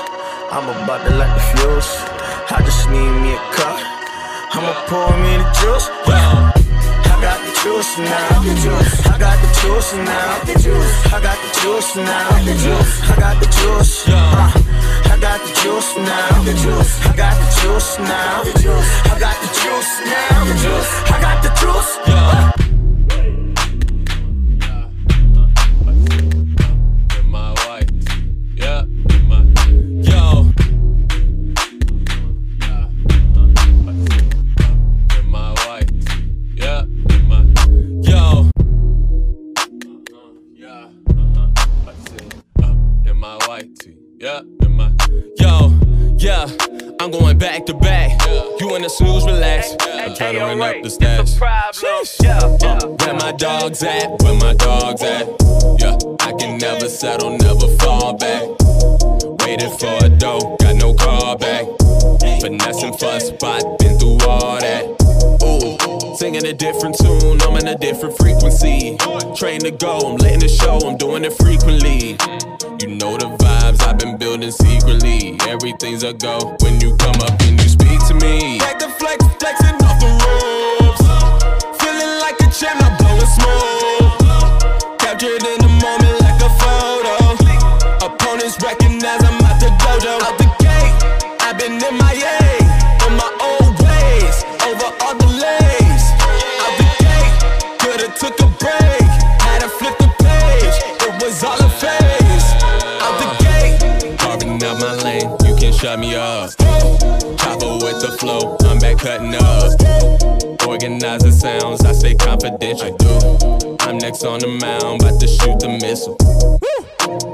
[0.48, 1.92] I'm about to light the fuse.
[2.56, 3.76] I just need me a cup.
[4.56, 5.99] I'ma pour me the juice.
[7.62, 8.40] Juice now.
[8.40, 10.40] I got the juice now.
[11.12, 12.30] I got the juice now.
[12.30, 14.08] I got the juice.
[14.08, 14.50] Uh,
[15.12, 16.40] I got the juice now.
[17.04, 18.40] I got the juice now.
[18.40, 20.40] I got the juice now.
[21.12, 22.69] I got the juice.
[45.40, 45.72] Yo.
[46.16, 46.46] Yeah,
[47.00, 48.20] I'm going back to back.
[48.60, 49.74] You in the snooze, relax.
[49.80, 51.40] I'm trying to run up the stats.
[51.40, 54.22] Uh, where my dogs at?
[54.22, 55.26] Where my dogs at?
[55.80, 58.42] Yeah, I can never settle, never fall back.
[59.46, 61.64] Waited for a dough, got no call back.
[62.40, 65.39] Finessing for a spot, been through all that.
[66.16, 68.96] Singing a different tune, I'm in a different frequency.
[69.34, 72.18] Train to go, I'm letting it show, I'm doing it frequently.
[72.80, 75.38] You know the vibes I've been building secretly.
[75.48, 78.58] Everything's a go when you come up and you speak to me.
[78.58, 81.82] Back the flex, flexing off the ropes.
[81.82, 83.79] Feeling like a champ, not blowing smoke.
[105.80, 106.50] Shut me up.
[107.40, 109.72] Chopper with the flow, I'm back cutting up.
[110.68, 112.92] Organize the sounds, I stay confidential.
[112.92, 113.76] I do.
[113.80, 116.20] I'm next on the mound, about to shoot the missile.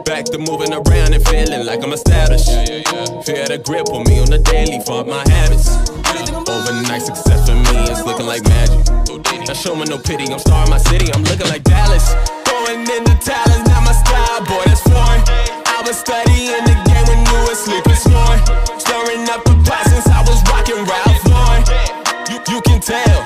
[0.04, 2.46] Back to moving around and feeling like I'm established.
[3.26, 5.66] Fear the grip on me on the daily, fuck my habits.
[6.46, 8.78] Overnight success for me is looking like magic.
[9.50, 12.14] Now show me no pity, I'm starring my city, I'm looking like Dallas.
[12.46, 15.22] Going into talents, not my style, boy, that's foreign.
[15.66, 18.25] I was studying the game when you were sleeping, snoring.
[22.78, 23.22] Can tell,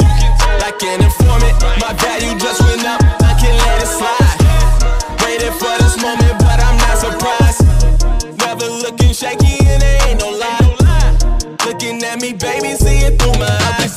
[0.61, 4.37] like an informant, my value just went up, I can let it slide.
[5.25, 7.65] Waited for this moment, but I'm not surprised.
[8.39, 11.17] Never looking shaky and there ain't no lie.
[11.67, 13.97] Looking at me, baby, see it through my eyes.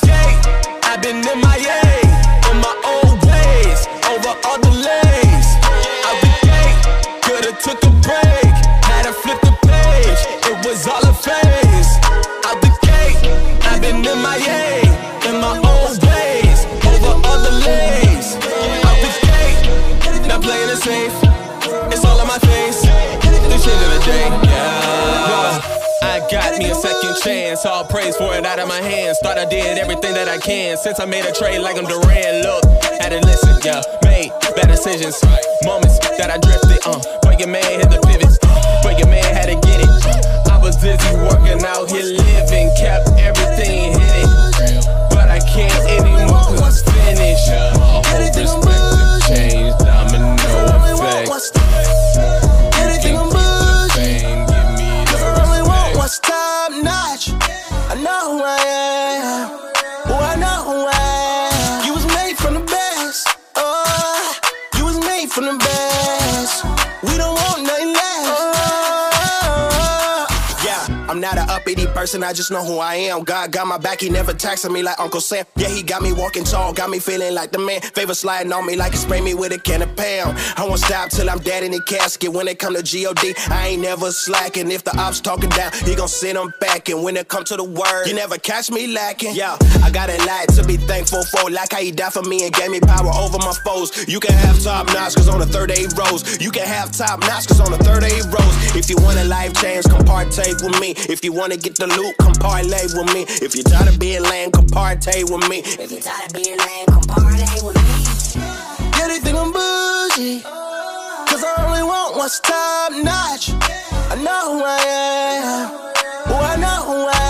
[0.83, 1.82] I've been in my in
[27.23, 27.65] chance.
[27.65, 29.17] All praise for it out of my hands.
[29.23, 30.77] Thought I did everything that I can.
[30.77, 32.43] Since I made a trade like I'm Durant.
[32.43, 32.63] Look,
[32.99, 33.81] had to listen, yeah.
[34.03, 35.15] Made bad decisions.
[35.63, 36.99] Moments that I drifted, uh.
[37.23, 38.35] But your man hit the pivot.
[38.83, 39.89] But your man had to get it.
[40.51, 42.69] I was busy working out here living.
[42.75, 43.07] Kept
[71.93, 72.23] person.
[72.23, 73.23] I just know who I am.
[73.23, 74.01] God got my back.
[74.01, 75.45] He never taxing me like Uncle Sam.
[75.55, 76.73] Yeah, he got me walking tall.
[76.73, 77.81] Got me feeling like the man.
[77.81, 80.37] Favor sliding on me like he spray me with a can of pound.
[80.57, 82.31] I won't stop till I'm dead in the casket.
[82.31, 84.71] When it come to G.O.D., I ain't never slacking.
[84.71, 86.89] If the ops talking down, he gon' send them back.
[86.89, 89.35] And when it come to the word, you never catch me lacking.
[89.35, 91.49] Yeah, I got a lot to be thankful for.
[91.51, 94.07] Like how he died for me and gave me power over my foes.
[94.07, 96.41] You can have top notch, cause on the third eight rows.
[96.41, 98.75] You can have top notch, cause on the third eight rows.
[98.75, 100.95] If you want a life change, come partake with me.
[101.09, 103.25] If you wanna get the loot, come parlay with me.
[103.43, 105.59] If you're tired of being lame, come partay with me.
[105.59, 108.39] If you're tired of being lame, come parlay with me.
[108.97, 110.41] Yeah, they think I'm bougie.
[110.43, 113.51] Cause I only want what's top notch.
[114.11, 115.71] I know who I am.
[116.31, 117.22] Oh, I know who I am.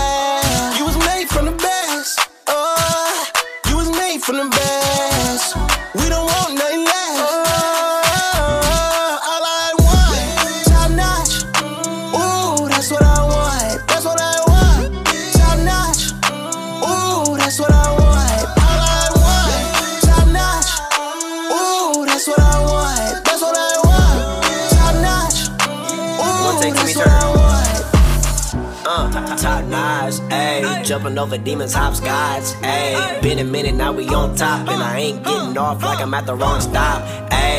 [30.84, 33.22] Jumping over demons, hops, hopscotch, ayy.
[33.22, 34.68] Been a minute, now we on top.
[34.68, 37.00] And I ain't getting off like I'm at the wrong stop,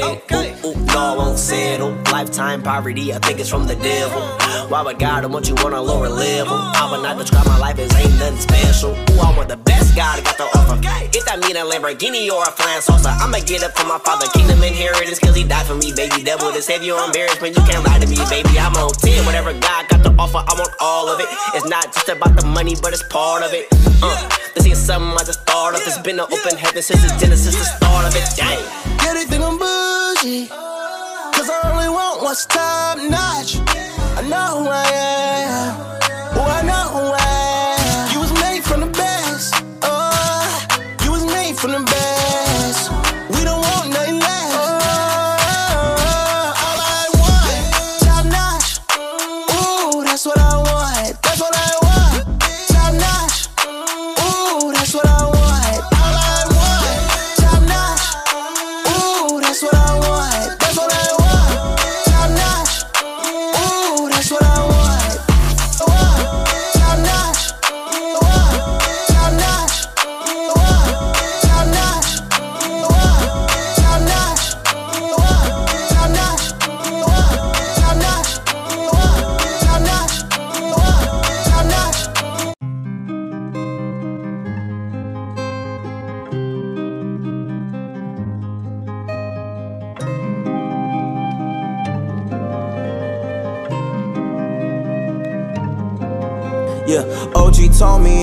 [0.01, 0.65] ayy.
[0.65, 1.91] Ooh, ooh, I won't settle.
[2.11, 4.22] Lifetime poverty, I think it's from the devil.
[4.69, 6.55] Why would God want you on a lower level?
[6.55, 8.91] I would not describe my life as ain't nothing special.
[8.91, 10.80] Ooh, I want the best God got to offer.
[11.15, 14.27] If that mean a Lamborghini or a flying saucer, I'ma get up for my father.
[14.34, 16.23] Kingdom inheritance, cause he died for me, baby.
[16.23, 18.57] Devil to save your embarrassment, you can't lie to me, baby.
[18.59, 21.27] I'm on 10, whatever God got to offer, I want all of it.
[21.53, 23.67] It's not just about the money, but it's part of it.
[24.03, 24.11] Uh,
[24.55, 25.81] this ain't something I just thought of.
[25.85, 28.26] It's been an open heaven since the Genesis, the start of it.
[28.35, 28.95] Dang.
[29.35, 29.85] Think I'm
[30.26, 30.47] bougie.
[30.47, 33.57] Cause I only want what's top notch.
[34.18, 35.76] I know who I am.
[36.38, 37.31] Oh, I know who I
[37.77, 38.14] am.
[38.14, 39.53] You was made from the best.
[39.84, 40.68] Oh,
[41.03, 42.24] you was made from the best.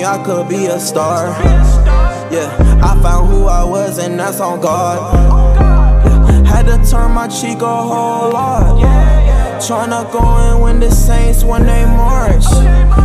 [0.04, 1.28] I could be a star.
[2.32, 2.50] Yeah,
[2.82, 4.98] I found who I was, and that's on God.
[6.44, 8.80] Had to turn my cheek a whole lot.
[9.60, 12.44] Tryna go in when the Saints when they march.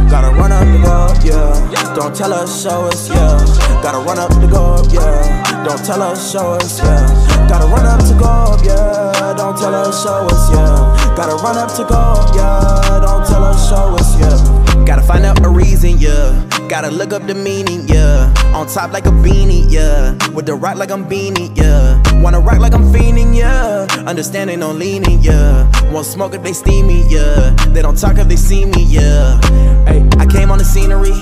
[0.10, 1.94] Gotta run up the up, yeah.
[1.94, 3.38] Don't tell us, show us, yeah.
[3.84, 5.64] Gotta run up the up, yeah.
[5.64, 7.48] Don't tell us, show us, yeah.
[7.48, 9.34] Gotta run up to go up, yeah.
[9.38, 11.16] Don't tell us, show us, yeah.
[11.16, 13.00] Gotta run up to go up, yeah.
[13.06, 14.84] Don't tell us, show us, yeah.
[14.86, 16.47] Gotta find out a reason, yeah.
[16.70, 18.34] Gotta look up the meaning, yeah.
[18.54, 20.12] On top like a beanie, yeah.
[20.34, 22.02] With the rock like I'm beanie, yeah.
[22.22, 23.88] Wanna rock like I'm fiending, yeah.
[24.06, 25.72] Understanding on leaning, yeah.
[25.92, 27.56] Won't smoke if they steamy, yeah.
[27.70, 29.40] They don't talk if they see me, yeah.
[29.86, 31.14] Hey, I came on the scenery.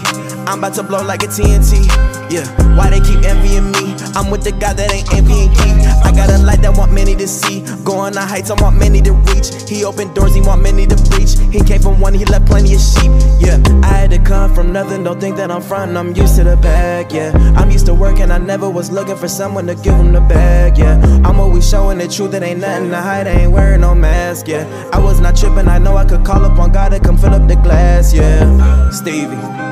[0.48, 1.90] I'm about to blow like a TNT.
[2.30, 2.46] Yeah,
[2.76, 3.96] why they keep envying me?
[4.16, 5.86] I'm with the guy that ain't envying Key.
[6.04, 7.62] I got a light that want many to see.
[7.84, 9.70] Going the heights, I want many to reach.
[9.70, 11.38] He opened doors, he want many to breach.
[11.52, 13.12] He came from one, he left plenty of sheep.
[13.40, 15.04] Yeah, I had to come from nothing.
[15.04, 17.12] Don't think that I'm frontin', I'm used to the bag.
[17.12, 18.32] Yeah, I'm used to working.
[18.32, 20.78] I never was looking for someone to give him the bag.
[20.78, 22.34] Yeah, I'm always showing the truth.
[22.34, 23.28] It ain't nothing to hide.
[23.28, 24.48] I ain't wearing no mask.
[24.48, 25.68] Yeah, I was not tripping.
[25.68, 28.14] I know I could call up on God to come fill up the glass.
[28.14, 29.65] Yeah, Stevie.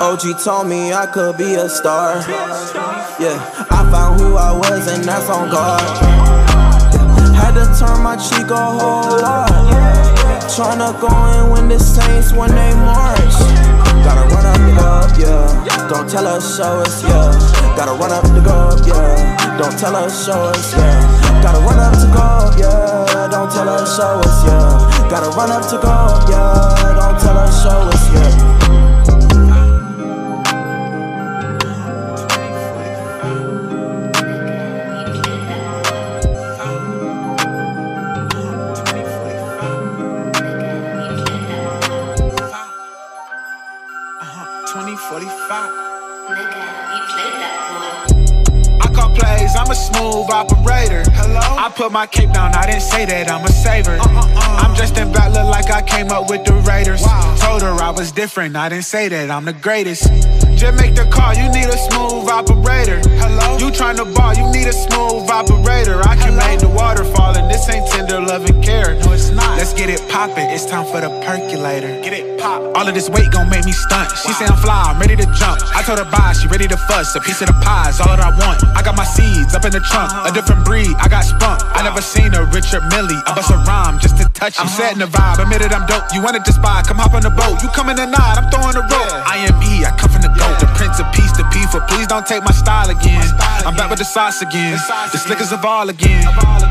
[0.00, 2.22] OG told me I could be a star.
[3.18, 3.38] Yeah,
[3.70, 5.50] I found who I was and that's on.
[5.50, 5.78] Yeah,
[7.34, 9.50] had to turn my cheek a whole lot.
[10.54, 13.38] Tryna go in when the Saints when they march.
[14.06, 15.88] Gotta run up the up, yeah.
[15.88, 17.32] Don't tell us, show us, yeah.
[17.76, 19.58] Gotta run up the up, yeah.
[19.58, 21.28] Don't tell us, show us, yeah.
[21.42, 23.28] Gotta run up to go yeah.
[23.30, 25.08] Don't tell us, show us, yeah.
[25.10, 26.94] Gotta run up to go yeah.
[26.98, 28.57] Don't tell us, show us, yeah.
[49.78, 51.02] Smooth operator.
[51.14, 51.40] Hello?
[51.40, 53.96] I put my cape down, I didn't say that, I'm a saver.
[53.96, 54.47] Uh-huh, uh-huh.
[54.58, 57.02] I'm dressed in black, look like I came up with the Raiders.
[57.40, 60.04] Told her I was different, I didn't say that, I'm the greatest.
[60.58, 62.98] Just make the call, you need a smooth operator.
[63.22, 63.56] Hello?
[63.58, 66.02] You tryna ball, you need a smooth operator.
[66.02, 68.98] I can make the water fall, and this ain't tender love and care.
[69.06, 69.56] No, it's not.
[69.56, 71.88] Let's get it poppin', it's time for the percolator.
[72.02, 72.62] Get it pop.
[72.74, 74.10] All of this weight gon' make me stunt.
[74.18, 75.62] She say I'm fly, I'm ready to jump.
[75.74, 77.14] I told her bye, she ready to fuss.
[77.14, 78.64] A piece of the pie is all that I want.
[78.74, 80.30] I got my seeds up in the trunk, a uh-huh.
[80.34, 80.90] different breed.
[80.98, 81.62] I got spunk.
[81.74, 83.22] I never seen a Richard Mille.
[83.26, 84.47] I bust a rhyme just to touch.
[84.56, 86.08] I'm setting the vibe, admitted I'm dope.
[86.16, 87.60] You wanted to spy, come hop on the boat.
[87.60, 89.12] You come in the night, I'm throwing a rope.
[89.28, 90.56] I am E, I come from the goat.
[90.56, 93.20] The prince of peace, the P for please don't take my style again.
[93.68, 94.80] I'm back with the sauce again.
[95.12, 96.24] The slickers of all again.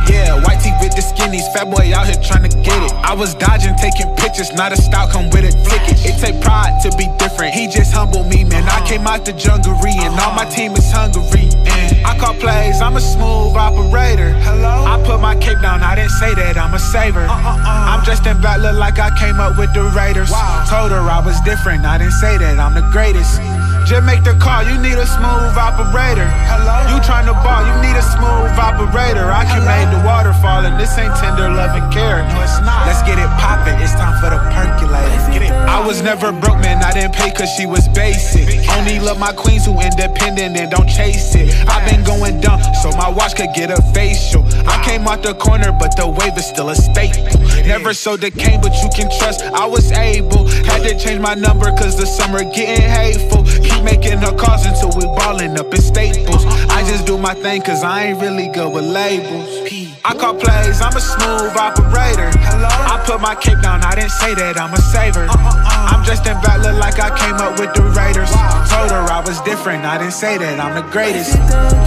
[0.09, 1.45] Yeah, white tee with the skinnies.
[1.53, 2.91] Fat boy out here trying to get it.
[3.05, 4.49] I was dodging, taking pictures.
[4.53, 5.53] Not a style, come with it.
[5.67, 6.01] Flick it.
[6.01, 7.53] It take pride to be different.
[7.53, 8.65] He just humble me, man.
[8.65, 11.51] I came out the jungery and all my team is hungry.
[11.77, 14.33] And I call plays, I'm a smooth operator.
[14.41, 14.85] Hello?
[14.87, 17.25] I put my cape down, I didn't say that, I'm a saver.
[17.27, 17.66] Uh-uh, uh-uh.
[17.67, 17.91] Uh-uh.
[17.91, 20.31] I'm dressed in black, look like I came up with the Raiders.
[20.69, 23.41] Told her I was different, I didn't say that, I'm the greatest.
[23.87, 26.27] Just make the call, you need a smooth operator.
[26.51, 26.91] Hello?
[26.91, 29.31] You tryna ball, you need a smooth operator.
[29.31, 32.19] I can make the water fall, and this ain't tender love and care.
[32.27, 32.83] No, it's not.
[32.83, 35.31] Let's get it poppin', it's time for the percolator.
[35.31, 35.55] Get it.
[35.55, 38.67] I was never broke, man, I didn't pay cause she was basic.
[38.75, 41.55] Only love my queens who independent and don't chase it.
[41.71, 44.43] I've been going dumb, so my watch could get a facial.
[44.67, 47.23] I came out the corner, but the wave is still a staple.
[47.63, 50.47] Never sold the cane, but you can trust I was able.
[50.67, 53.43] Had to change my number cause the summer getting hateful.
[53.43, 56.43] Keep making her calls until we ballin' up in staples.
[56.77, 59.86] I just do my thing cause I ain't really good with labels.
[60.07, 62.31] I call plays, I'm a smooth operator.
[62.39, 62.71] Hello?
[62.71, 65.27] I put my cape down, I didn't say that, I'm a saver.
[65.27, 68.31] I'm dressed in black, look like I came up with the Raiders.
[68.71, 71.35] Told her I was different, I didn't say that, I'm the greatest.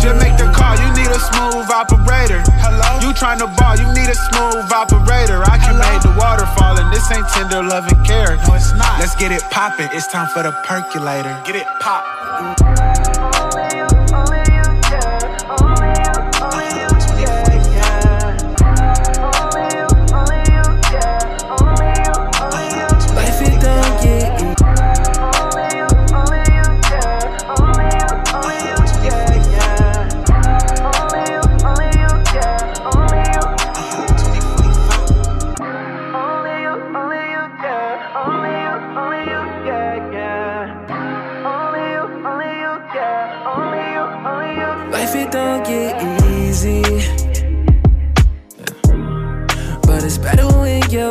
[0.05, 2.45] Just make the call, you need a smooth operator.
[2.61, 3.01] Hello?
[3.01, 5.41] You tryna ball, you need a smooth operator.
[5.41, 8.37] I can make the waterfall, and this ain't tender love and care.
[8.45, 9.01] No, it's not.
[9.01, 11.33] Let's get it poppin', it's time for the percolator.
[11.49, 12.05] Get it pop.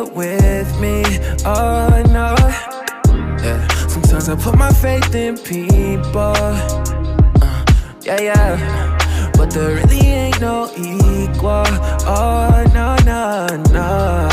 [0.04, 1.02] With me.
[1.44, 2.34] Oh no.
[3.42, 3.66] Yeah.
[3.88, 6.34] Sometimes I put my faith in people.
[7.40, 7.64] Uh,
[8.02, 9.30] yeah, yeah.
[9.34, 11.64] But there really ain't no equal.
[12.06, 14.28] Oh no, no, no.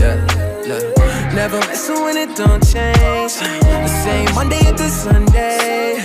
[0.00, 1.34] Yeah.
[1.34, 3.34] Never messing when it don't change.
[3.34, 5.96] The same Monday into Sunday.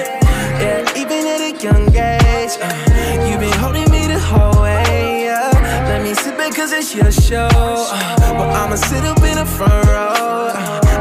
[0.61, 2.57] Yeah, even at a young age.
[2.61, 4.90] Uh, you been holding me the whole way.
[6.41, 7.49] Back cause it's your show.
[7.53, 10.49] But I'ma sit up in the front row.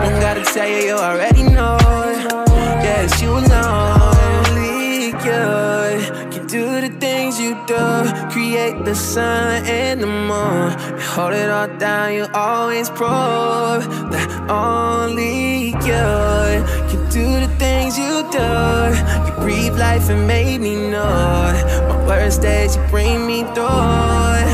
[0.03, 1.79] Don't gotta tell you, you already know.
[2.85, 4.03] Yes, you alone.
[4.53, 7.87] Only you can do the things you do.
[8.31, 10.73] Create the sun and the moon.
[10.99, 13.81] You hold it all down, you always prove
[14.13, 15.79] that only you
[16.91, 18.51] can do the things you do.
[19.25, 21.55] You breathe life and made me know.
[21.89, 24.51] My worst days, you bring me through.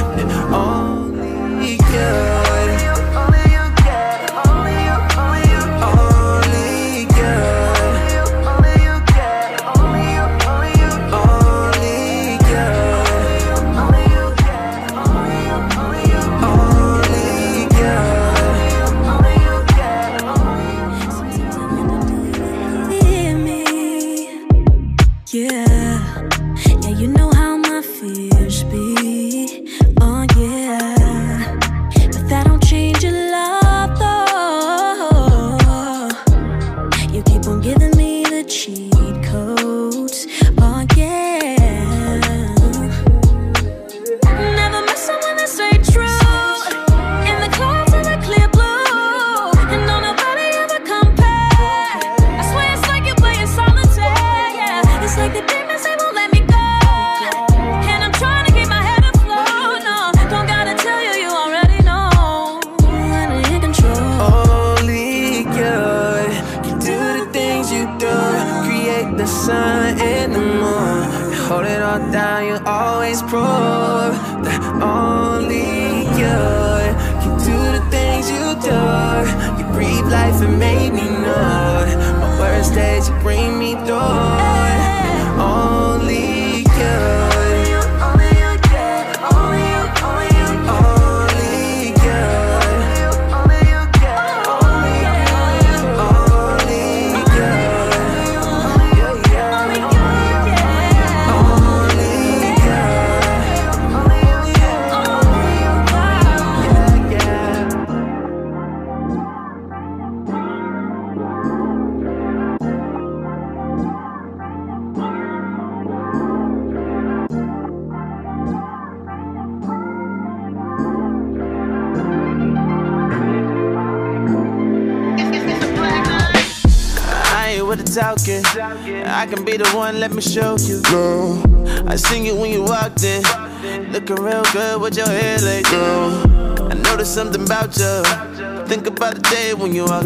[2.07, 2.36] You.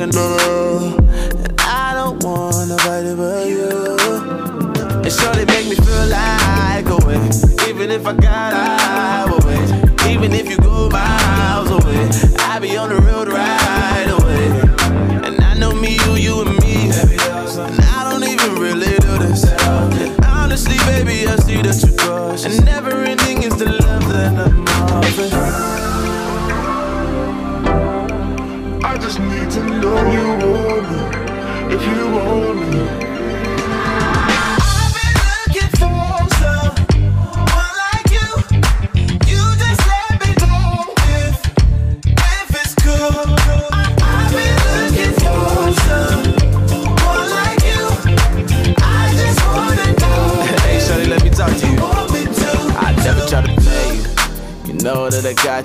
[0.00, 0.69] When you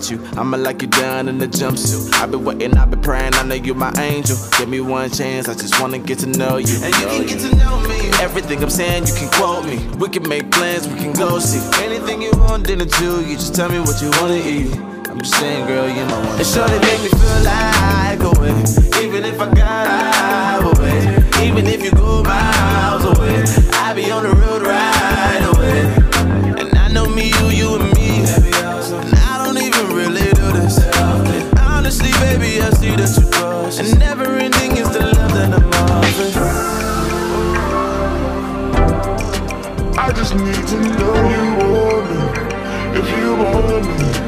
[0.05, 0.39] got you.
[0.39, 2.13] I'ma like you down in the jumpsuit.
[2.21, 3.33] I've been waiting, I've been praying.
[3.35, 4.37] I know you're my angel.
[4.57, 6.75] Give me one chance, I just wanna get to know you.
[6.83, 8.09] And you can get to know me.
[8.21, 9.77] Everything I'm saying, you can quote me.
[9.97, 11.61] We can make plans, we can go see.
[11.83, 13.21] Anything you want, dinner too.
[13.25, 14.75] You just tell me what you wanna eat.
[15.09, 16.39] I'm just saying, girl, you know what.
[16.39, 18.55] And surely make me feel like away.
[19.03, 21.47] Even if I got out away.
[21.47, 23.43] Even if you go miles away.
[23.73, 24.64] I be on the road
[40.37, 42.99] need to know you want me.
[42.99, 44.24] If you want me.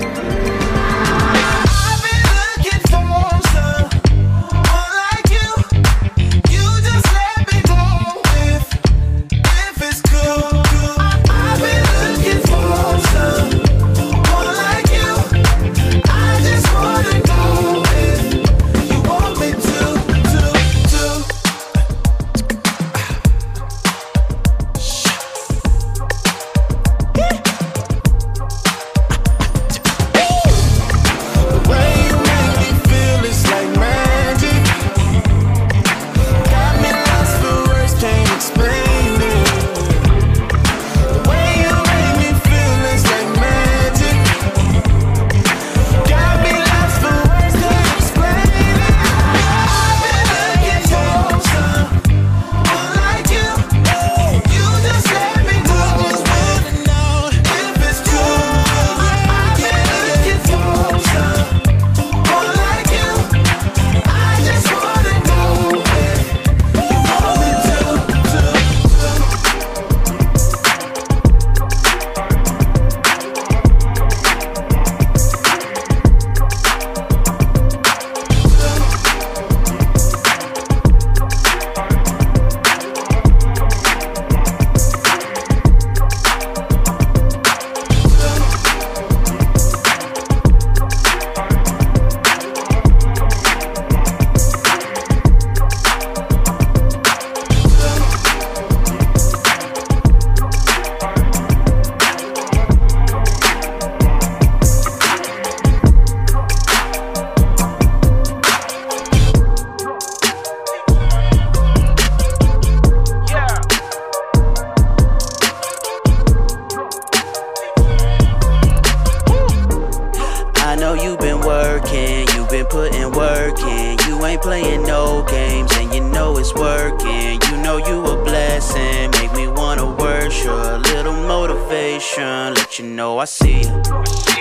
[132.07, 133.83] Motivation, let you know I see you.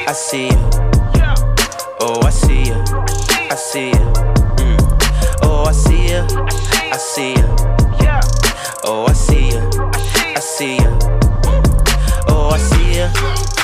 [0.06, 0.70] I see you.
[2.00, 2.84] Oh, I see you.
[3.50, 4.12] I see you.
[4.56, 5.38] Mm.
[5.42, 6.26] Oh, I see you.
[6.92, 7.56] I see you.
[8.84, 9.70] Oh, I see you.
[10.36, 10.98] I see you.
[12.28, 13.55] Oh, I see you.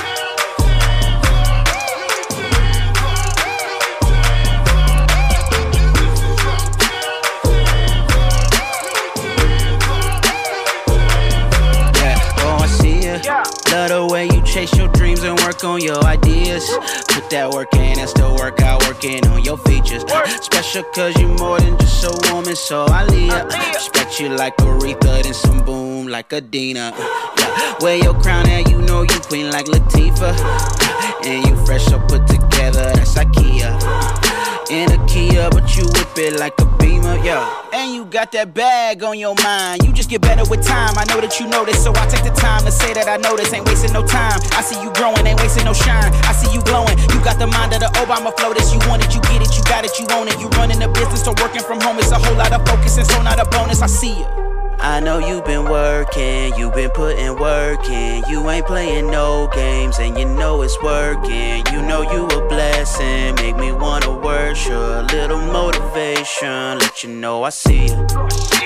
[13.73, 16.63] Love the way you chase your dreams and work on your ideas.
[17.07, 20.03] Put that work in and still work out, working on your features.
[20.41, 23.33] Special cause you more than just a woman, so I leave.
[23.73, 26.93] Respect you like Aretha, then some boom like Adina.
[26.95, 27.75] Yeah.
[27.79, 31.25] Wear your crown and you know you queen like Latifah.
[31.25, 34.22] And you fresh up put together, that's IKEA.
[34.71, 37.43] In a Kia, but you whip it like a beamer, yo.
[37.73, 39.83] And you got that bag on your mind.
[39.83, 40.97] You just get better with time.
[40.97, 43.17] I know that you know this, so I take the time to say that I
[43.17, 43.51] know this.
[43.53, 44.39] Ain't wasting no time.
[44.55, 46.13] I see you growing, ain't wasting no shine.
[46.23, 46.97] I see you glowing.
[47.11, 48.53] You got the mind of the Obama flow.
[48.53, 50.39] This you want it, you get it, you got it, you own it.
[50.39, 51.99] You running the business, so working from home.
[51.99, 53.81] It's a whole lot of focus, and so not a bonus.
[53.81, 54.42] I see you.
[54.85, 58.21] I know you've been working, you've been putting work in.
[58.27, 61.63] You ain't playing no games, and you know it's working.
[61.71, 64.73] You know you a blessing, make me wanna worship.
[64.73, 68.07] A little motivation, let you know I see you.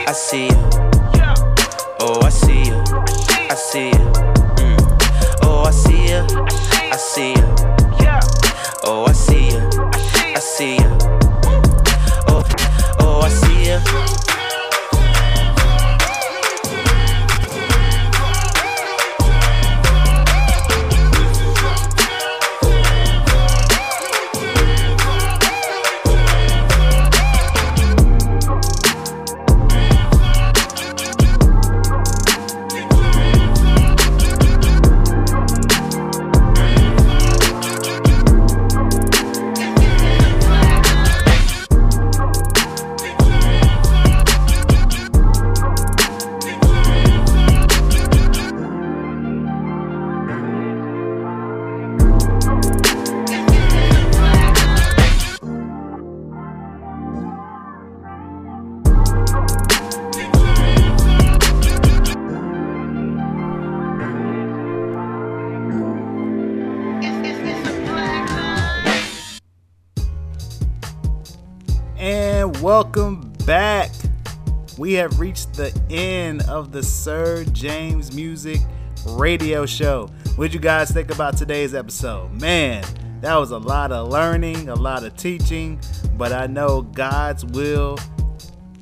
[0.07, 0.67] I see you.
[1.99, 2.83] Oh, I see you.
[3.51, 4.11] I see you.
[4.57, 5.39] Mm.
[5.43, 6.25] Oh, I see you.
[6.91, 7.55] I see you.
[8.83, 9.69] Oh, I see you.
[10.35, 10.97] I see you.
[12.27, 12.43] Oh,
[13.01, 14.36] oh, I see you.
[72.77, 73.89] Welcome back.
[74.77, 78.61] We have reached the end of the Sir James Music
[79.03, 80.11] Radio Show.
[80.35, 82.31] What'd you guys think about today's episode?
[82.39, 82.85] Man,
[83.21, 85.79] that was a lot of learning, a lot of teaching,
[86.17, 87.97] but I know God's will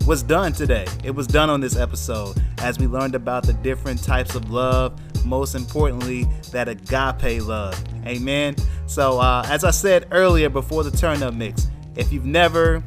[0.06, 0.88] was done today.
[1.06, 5.00] It was done on this episode as we learned about the different types of love,
[5.26, 7.82] most importantly, that agape love.
[8.06, 8.58] Amen.
[8.88, 12.84] So, uh, as I said earlier before the turn up mix, if you've never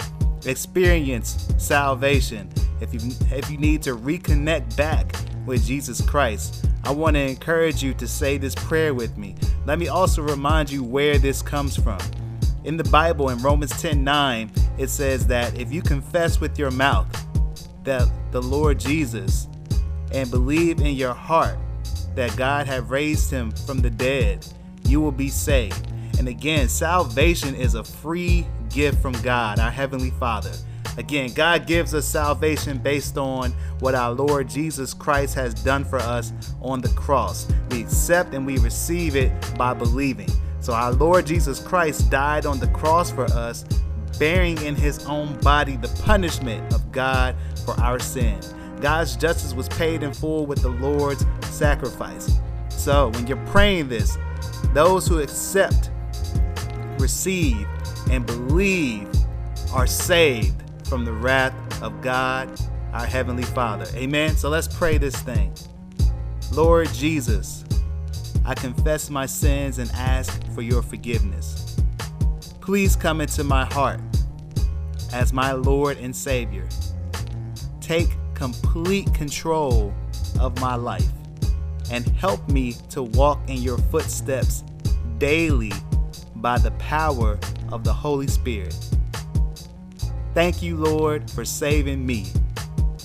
[0.46, 2.50] experienced salvation,
[2.80, 3.00] if you
[3.30, 5.14] if you need to reconnect back
[5.46, 9.34] with Jesus Christ, I want to encourage you to say this prayer with me.
[9.66, 12.00] Let me also remind you where this comes from.
[12.64, 16.70] In the Bible, in Romans 10 9, it says that if you confess with your
[16.70, 17.06] mouth
[17.84, 19.48] that the Lord Jesus
[20.12, 21.58] and believe in your heart
[22.14, 24.46] that God have raised him from the dead,
[24.84, 25.90] you will be saved.
[26.18, 30.52] And again, salvation is a free gift from God, our Heavenly Father.
[30.98, 35.98] Again, God gives us salvation based on what our Lord Jesus Christ has done for
[35.98, 37.46] us on the cross.
[37.70, 40.28] We accept and we receive it by believing.
[40.60, 43.64] So, our Lord Jesus Christ died on the cross for us,
[44.18, 48.40] bearing in his own body the punishment of God for our sin.
[48.80, 52.40] God's justice was paid in full with the Lord's sacrifice.
[52.70, 54.18] So, when you're praying this,
[54.74, 55.90] those who accept,
[56.98, 57.68] receive,
[58.10, 59.08] and believe
[59.72, 62.48] are saved from the wrath of God,
[62.92, 63.86] our Heavenly Father.
[63.94, 64.36] Amen.
[64.36, 65.52] So let's pray this thing.
[66.52, 67.64] Lord Jesus,
[68.44, 71.76] I confess my sins and ask for your forgiveness.
[72.60, 74.00] Please come into my heart
[75.12, 76.66] as my Lord and Savior.
[77.80, 79.92] Take complete control
[80.40, 81.10] of my life
[81.90, 84.64] and help me to walk in your footsteps
[85.18, 85.72] daily
[86.36, 87.38] by the power
[87.72, 88.76] of the Holy Spirit.
[90.34, 92.26] Thank you, Lord, for saving me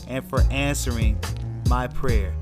[0.08, 1.20] and for answering
[1.68, 2.34] my prayer.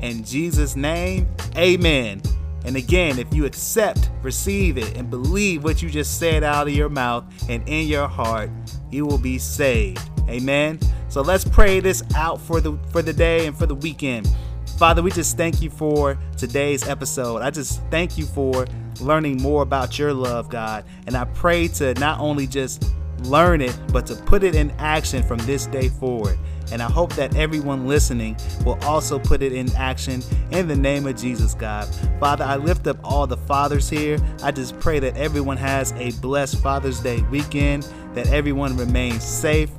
[0.00, 2.22] In Jesus' name, amen.
[2.64, 6.74] And again, if you accept, receive it, and believe what you just said out of
[6.74, 8.50] your mouth and in your heart,
[8.90, 10.00] you will be saved.
[10.28, 10.80] Amen.
[11.08, 14.28] So let's pray this out for the for the day and for the weekend.
[14.76, 17.40] Father, we just thank you for today's episode.
[17.40, 18.66] I just thank you for
[19.00, 20.84] learning more about your love, God.
[21.06, 22.84] And I pray to not only just
[23.20, 26.38] learn it, but to put it in action from this day forward.
[26.72, 28.36] And I hope that everyone listening
[28.66, 31.88] will also put it in action in the name of Jesus, God.
[32.20, 34.18] Father, I lift up all the fathers here.
[34.42, 39.70] I just pray that everyone has a blessed Father's Day weekend, that everyone remains safe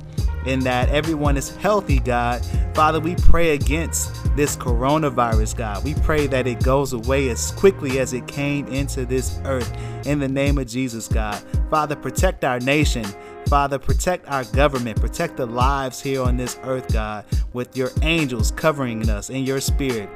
[0.48, 2.44] and that everyone is healthy, God.
[2.74, 5.84] Father, we pray against this coronavirus, God.
[5.84, 9.70] We pray that it goes away as quickly as it came into this earth
[10.06, 11.42] in the name of Jesus, God.
[11.70, 13.04] Father, protect our nation.
[13.46, 18.50] Father, protect our government, protect the lives here on this earth, God, with your angels
[18.50, 20.08] covering us in your spirit.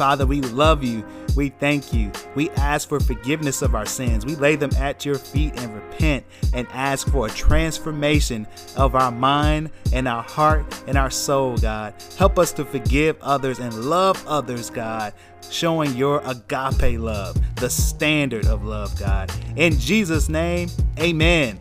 [0.00, 1.04] Father, we love you.
[1.36, 2.10] We thank you.
[2.34, 4.24] We ask for forgiveness of our sins.
[4.24, 6.24] We lay them at your feet and repent
[6.54, 8.46] and ask for a transformation
[8.78, 11.92] of our mind and our heart and our soul, God.
[12.16, 15.12] Help us to forgive others and love others, God,
[15.50, 19.30] showing your agape love, the standard of love, God.
[19.56, 21.60] In Jesus' name, amen.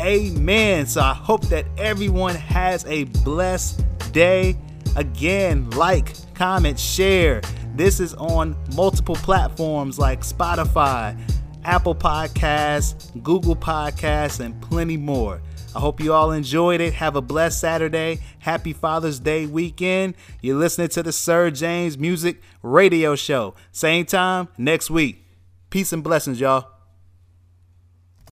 [0.00, 0.86] Amen.
[0.86, 4.56] So I hope that everyone has a blessed day.
[4.96, 7.42] Again, like, comment, share.
[7.76, 11.14] This is on multiple platforms like Spotify,
[11.62, 15.42] Apple Podcasts, Google Podcasts, and plenty more.
[15.74, 16.94] I hope you all enjoyed it.
[16.94, 18.20] Have a blessed Saturday.
[18.38, 20.14] Happy Father's Day weekend.
[20.40, 23.54] You're listening to the Sir James Music Radio Show.
[23.72, 25.26] Same time next week.
[25.68, 26.75] Peace and blessings, y'all.